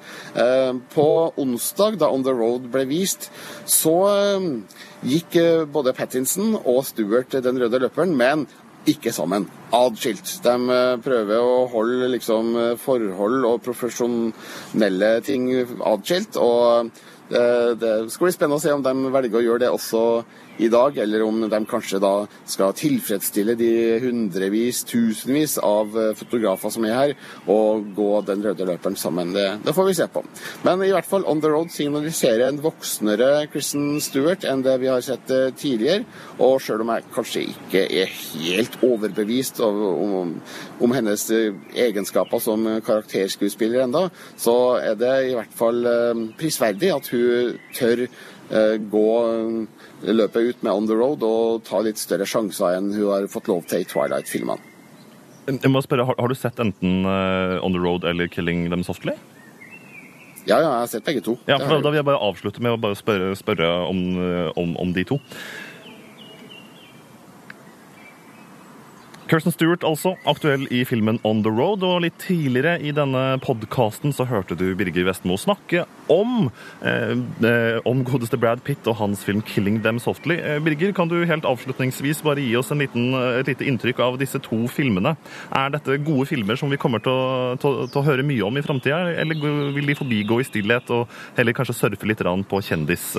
[0.95, 3.30] På onsdag, da On The Road ble vist,
[3.66, 3.99] så
[5.07, 8.46] gikk eh, både Pattinson og Stewart den røde løperen, men
[8.88, 9.46] ikke sammen.
[9.74, 10.26] Adskilt.
[10.44, 16.36] De eh, prøver å holde liksom eh, forhold og profesjonelle ting adskilt.
[16.36, 16.92] og
[17.32, 20.00] det, det skal bli spennende å se om de velger å gjøre det også
[20.59, 22.12] i dag, eller om de kanskje da
[22.48, 23.70] skal tilfredsstille de
[24.03, 27.14] hundrevis, tusenvis av eh, fotografer som er her,
[27.50, 29.32] og gå den røde løperen sammen.
[29.36, 30.24] Det, det får vi se på.
[30.66, 34.90] Men i hvert fall On The Road signaliserer en voksnere Kristen Stewart enn det vi
[34.92, 36.05] har sett eh, tidligere.
[36.42, 40.34] Og sjøl om jeg kanskje ikke er helt overbevist om, om,
[40.84, 41.57] om hennes eh,
[41.88, 45.84] egenskaper som karakterskuespiller enda, så er det i hvert fall
[46.38, 48.05] prisverdig at hun tør
[48.92, 49.11] gå
[50.03, 53.28] eh, løpet ut med On The Road og tar litt større sjanser enn hun har
[53.32, 54.70] fått lov til i Twilight-filmene.
[55.50, 58.84] Jeg må spørre, har, har du sett enten eh, On The Road eller Killing Them
[58.86, 59.16] Softly?
[60.42, 61.36] Ja, ja, jeg har sett begge to.
[61.46, 64.00] Ja, har Da vil jeg bare avslutte med å bare spørre, spørre om,
[64.59, 65.20] om, om de to.
[69.33, 71.80] Kirsten Stewart, altså, aktuell i filmen On the Road.
[71.89, 76.51] Og litt tidligere i denne podkasten så hørte du Birger Vestmo snakke om,
[76.85, 77.14] eh,
[77.49, 80.37] eh, om godeste Brad Pitt og hans film 'Killing Them Softly'.
[80.37, 84.01] Eh, Birger, kan du helt avslutningsvis bare gi oss en liten, eh, et lite inntrykk
[84.01, 85.16] av disse to filmene?
[85.51, 88.57] Er dette gode filmer som vi kommer til å, til, til å høre mye om
[88.59, 91.09] i framtida, eller vil de forbigå i stillhet og
[91.39, 93.16] heller kanskje surfe litt på kjendis,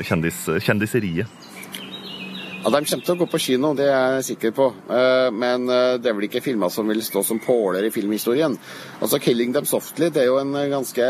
[0.00, 1.55] kjendis, kjendiseriet?
[2.66, 4.64] Ja, De kommer til å gå på kino, det er jeg sikker på.
[4.90, 8.56] Eh, Men eh, det er vel ikke filmer som vil stå som påler i filmhistorien.
[8.98, 11.06] Altså 'Killing Them Softly' det er jo en eh, ganske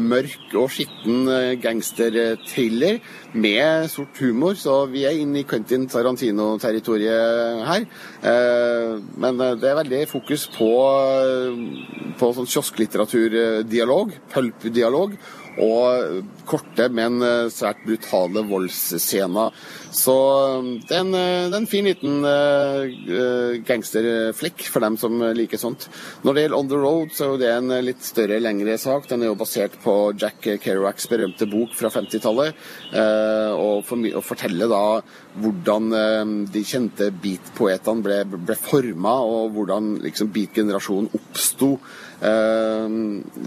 [0.00, 1.28] mørk og skitten
[1.60, 3.02] gangsterthriller
[3.34, 7.84] med sort humor, så vi er inne i Quentin Tarantino-territoriet her.
[9.20, 10.70] Men det er veldig fokus på,
[12.16, 15.18] på sånn kiosklitteraturdialog, pulp-dialog,
[15.62, 19.54] og korte, men eh, svært brutale voldsscener.
[19.94, 20.14] Så
[20.58, 22.24] eh, eh, det er en fin liten
[23.68, 25.88] gangsterflekk for dem som liker sånt.
[26.24, 29.08] Når det gjelder On the Road, så er det en litt større, lengre sak.
[29.10, 33.84] Den er jo basert på Jack Kerouacs berømte bok fra 50-tallet, eh, og,
[34.24, 34.84] forteller da
[35.34, 35.90] hvordan
[36.54, 41.74] de kjente beat-poetene ble, ble forma, og hvordan liksom beat-generasjonen oppsto.
[42.24, 42.88] Eh,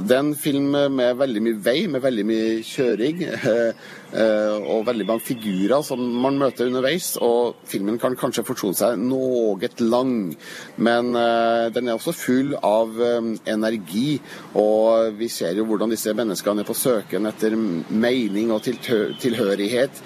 [0.08, 3.24] Det er en film med veldig mye vei, med veldig mye kjøring.
[4.22, 7.16] eh, Og veldig mange figurer som man møter underveis.
[7.22, 10.36] Og filmen kan kanskje fortone seg noe lang,
[10.78, 12.94] men eh, den er også full av
[13.48, 14.20] energi.
[14.56, 20.04] Og vi ser jo hvordan disse menneskene er på søken etter mening og tilhørighet.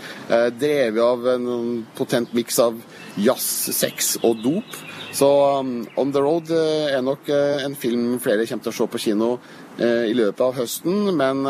[0.61, 2.79] Drevet av en potent miks av
[3.17, 4.79] jazz, sex og dop.
[5.11, 8.77] Så um, On the Road uh, er nok uh, en film flere kommer til å
[8.77, 11.41] se på kino uh, i løpet av høsten, men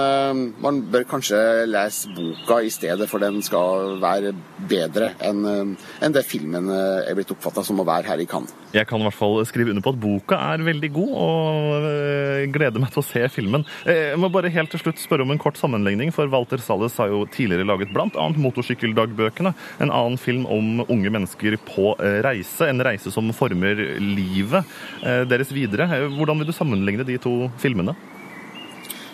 [0.62, 1.38] man bør kanskje
[1.70, 4.32] lese boka i stedet, for den skal være
[4.70, 8.54] bedre enn enn det filmen er blitt oppfatta som å være her i Cannes.
[8.72, 11.88] Jeg kan i hvert fall skrive under på at boka er veldig god, og
[12.56, 13.66] gleder meg til å se filmen.
[13.84, 17.12] Jeg må bare helt til slutt spørre om en kort sammenligning, for Walter Salles har
[17.12, 18.28] jo tidligere laget bl.a.
[18.46, 19.54] Motorsykkeldagbøkene,
[19.84, 21.94] en annen film om unge mennesker på
[22.24, 24.66] reise, en reise som former livet
[25.04, 25.90] eh, deres videre.
[25.90, 27.96] Eh, Hvordan vil du sammenligne de to filmene?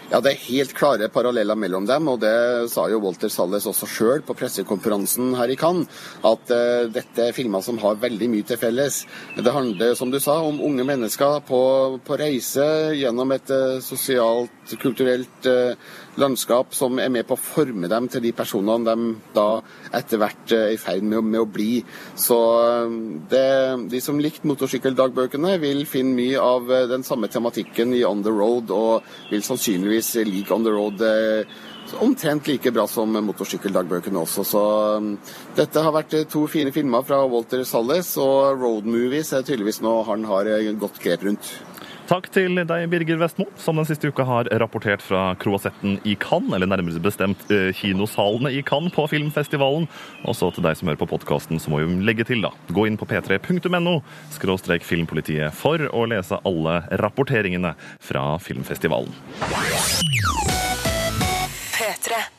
[0.08, 3.90] Ja, Det er helt klare paralleller mellom dem, og det sa jo Walter Salles også
[3.92, 5.90] sjøl på pressekonferansen her i Cannes,
[6.24, 9.02] at uh, dette er filmer som har veldig mye til felles.
[9.36, 11.60] Det handler, som du sa, om unge mennesker på,
[12.08, 15.76] på reise gjennom et uh, sosialt, kulturelt eh,
[16.22, 19.48] landskap som er med på å forme dem til de personene de da
[19.98, 21.82] etter hvert er i ferd med, med å bli.
[22.18, 22.98] Så eh,
[23.32, 23.48] det,
[23.94, 28.34] de som likte motorsykkeldagbøkene, vil finne mye av eh, den samme tematikken i On the
[28.34, 31.58] Road, og vil sannsynligvis like On the Road eh,
[32.04, 34.44] omtrent like bra som motorsykkeldagbøkene også.
[34.44, 34.64] Så
[35.56, 40.04] dette har vært to fine filmer fra Walter Salles, og road movies er tydeligvis noe
[40.10, 40.52] han har
[40.82, 41.54] godt grep rundt.
[42.08, 46.54] Takk til deg, Birger Vestmo, som den siste uka har rapportert fra Croasetten i Cannes,
[46.56, 49.90] eller nærmere bestemt eh, kinosalene i Cannes på filmfestivalen.
[50.24, 52.54] Og så til deg som hører på podkasten, så må vi legge til, da.
[52.72, 53.98] Gå inn på p3.no
[54.38, 59.12] skråstrek filmpolitiet for å lese alle rapporteringene fra filmfestivalen.
[61.76, 62.37] P3.